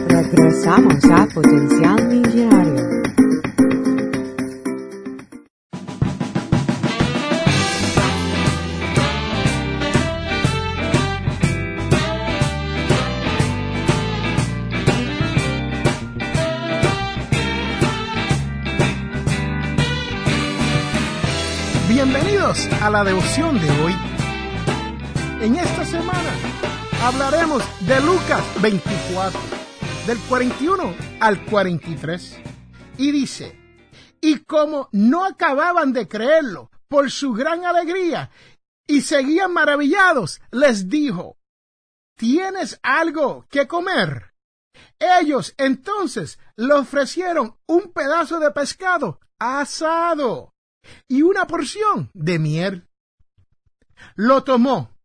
Regresamos 0.09 1.05
a 1.05 1.27
Potencial 1.27 2.07
Millonario. 2.07 2.90
A 22.69 22.91
la 22.91 23.05
devoción 23.05 23.59
de 23.59 23.71
hoy. 23.81 23.95
En 25.41 25.57
esta 25.57 25.83
semana 25.85 26.31
hablaremos 27.03 27.63
de 27.87 27.99
Lucas 28.03 28.43
24, 28.61 29.41
del 30.07 30.19
41 30.29 30.95
al 31.21 31.43
43. 31.47 32.39
Y 32.99 33.13
dice, 33.13 33.59
y 34.21 34.41
como 34.41 34.91
no 34.93 35.25
acababan 35.25 35.95
de 35.95 36.07
creerlo 36.07 36.71
por 36.87 37.11
su 37.11 37.33
gran 37.33 37.65
alegría 37.65 38.31
y 38.87 39.01
seguían 39.01 39.55
maravillados, 39.55 40.43
les 40.51 40.91
dijo, 40.91 41.39
¿tienes 42.17 42.79
algo 42.83 43.47
que 43.49 43.67
comer? 43.67 44.35
Ellos 44.99 45.55
entonces 45.57 46.39
le 46.57 46.75
ofrecieron 46.75 47.57
un 47.67 47.93
pedazo 47.93 48.39
de 48.39 48.51
pescado 48.51 49.19
asado 49.39 50.50
y 51.09 51.23
una 51.23 51.47
porción 51.47 52.11
de 52.15 52.39
miel. 52.39 52.89
Lo 54.15 54.45
tomó 54.45 54.99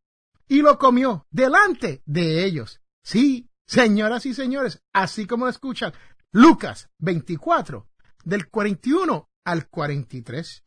y 0.48 0.62
lo 0.62 0.78
comió 0.78 1.28
delante 1.32 2.02
de 2.06 2.46
ellos. 2.46 2.82
Sí, 3.04 3.50
señoras 3.68 4.26
y 4.26 4.34
señores, 4.34 4.82
así 4.94 5.28
como 5.28 5.48
escuchan, 5.48 5.94
Lucas 6.32 6.90
24, 7.00 7.88
del 8.24 8.50
41 8.50 9.30
al 9.46 9.70
43. 9.70 10.64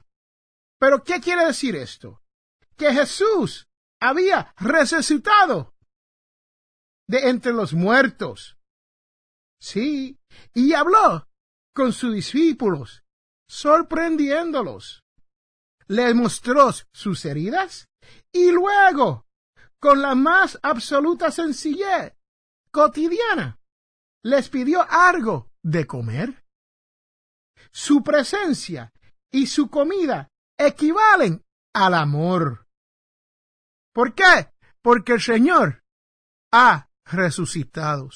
Pero, 0.79 1.03
¿qué 1.03 1.21
quiere 1.21 1.47
decir 1.47 1.75
esto? 1.77 2.23
Que 2.77 2.92
Jesús 2.92 3.68
había 4.01 4.55
resucitado 4.57 5.75
de 7.09 7.29
entre 7.31 7.53
los 7.53 7.73
muertos. 7.73 8.57
Sí, 9.61 10.21
y 10.55 10.75
habló 10.75 11.29
con 11.75 11.92
sus 11.92 12.14
discípulos, 12.14 13.05
sorprendiéndolos. 13.49 15.03
Les 15.87 16.15
mostró 16.15 16.71
sus 16.93 17.25
heridas 17.25 17.89
y 18.33 18.51
luego, 18.51 19.27
con 19.81 20.03
la 20.03 20.15
más 20.15 20.59
absoluta 20.63 21.31
sencillez 21.31 22.15
cotidiana, 22.71 23.59
les 24.23 24.49
pidió 24.49 24.87
algo 24.89 25.51
de 25.63 25.87
comer. 25.87 26.45
Su 27.73 28.03
presencia 28.03 28.93
y 29.33 29.47
su 29.47 29.71
comida 29.71 30.29
equivalen 30.59 31.45
al 31.75 31.95
amor. 31.95 32.67
¿Por 33.93 34.15
qué? 34.15 34.53
Porque 34.83 35.15
el 35.15 35.21
Señor 35.21 35.83
ha 36.53 36.91
resucitado. 37.05 38.11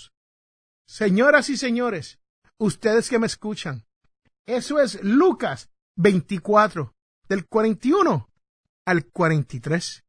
Señoras 0.87 1.49
y 1.49 1.57
señores, 1.57 2.18
ustedes 2.59 3.09
que 3.09 3.18
me 3.18 3.27
escuchan, 3.27 3.87
eso 4.46 4.81
es 4.81 5.02
Lucas 5.02 5.70
24, 5.96 6.94
del 7.28 7.46
41 7.46 8.31
al 8.85 9.07
43. 9.07 10.05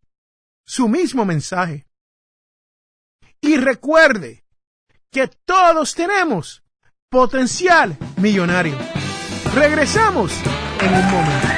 su 0.66 0.88
mismo 0.88 1.24
mensaje. 1.24 1.86
Y 3.40 3.56
recuerde 3.56 4.44
que 5.10 5.28
todos 5.44 5.94
tenemos 5.94 6.62
potencial 7.10 7.96
millonario. 8.16 8.76
Regresamos 9.54 10.32
en 10.80 10.94
un 10.94 11.10
momento. 11.10 11.57